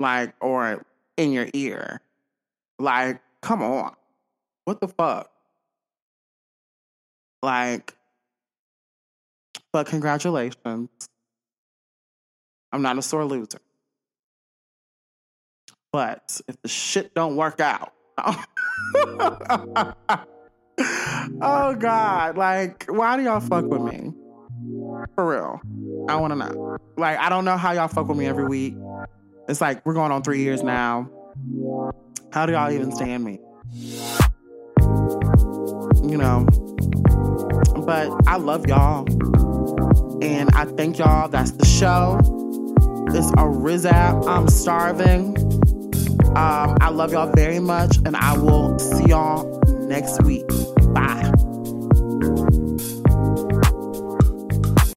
like, 0.00 0.32
or 0.40 0.86
in 1.18 1.32
your 1.32 1.48
ear. 1.52 2.00
Like, 2.78 3.20
come 3.42 3.62
on. 3.62 3.94
What 4.64 4.80
the 4.80 4.88
fuck? 4.88 5.30
Like, 7.42 7.92
but 9.70 9.86
congratulations. 9.86 10.88
I'm 12.72 12.80
not 12.80 12.96
a 12.96 13.02
sore 13.02 13.26
loser. 13.26 13.60
But 15.92 16.40
if 16.48 16.56
the 16.62 16.68
shit 16.68 17.14
don't 17.14 17.36
work 17.36 17.60
out, 17.60 17.92
oh 21.42 21.74
God, 21.78 22.38
like, 22.38 22.86
why 22.88 23.18
do 23.18 23.24
y'all 23.24 23.40
fuck 23.40 23.66
with 23.66 23.82
me? 23.82 24.14
For 25.14 25.30
real. 25.30 25.60
I 26.08 26.16
want 26.16 26.32
to 26.32 26.36
know. 26.36 26.78
Like, 26.96 27.18
I 27.18 27.28
don't 27.28 27.44
know 27.44 27.56
how 27.56 27.72
y'all 27.72 27.88
fuck 27.88 28.08
with 28.08 28.18
me 28.18 28.26
every 28.26 28.44
week. 28.44 28.74
It's 29.48 29.60
like 29.60 29.84
we're 29.84 29.94
going 29.94 30.12
on 30.12 30.22
three 30.22 30.42
years 30.42 30.62
now. 30.62 31.08
How 32.32 32.46
do 32.46 32.52
y'all 32.52 32.70
even 32.70 32.92
stand 32.92 33.24
me? 33.24 33.38
You 36.02 36.16
know. 36.16 36.46
But 37.84 38.10
I 38.26 38.36
love 38.36 38.66
y'all. 38.66 39.06
And 40.22 40.50
I 40.54 40.64
thank 40.64 40.98
y'all. 40.98 41.28
That's 41.28 41.52
the 41.52 41.66
show. 41.66 42.18
It's 43.08 43.30
a 43.32 43.44
Rizap. 43.44 44.26
I'm 44.26 44.48
starving. 44.48 45.36
Um, 46.36 46.76
I 46.80 46.88
love 46.90 47.12
y'all 47.12 47.30
very 47.32 47.60
much. 47.60 47.98
And 47.98 48.16
I 48.16 48.36
will 48.36 48.78
see 48.78 49.06
y'all 49.06 49.60
next 49.86 50.22
week. 50.22 50.46
Bye. 50.94 51.30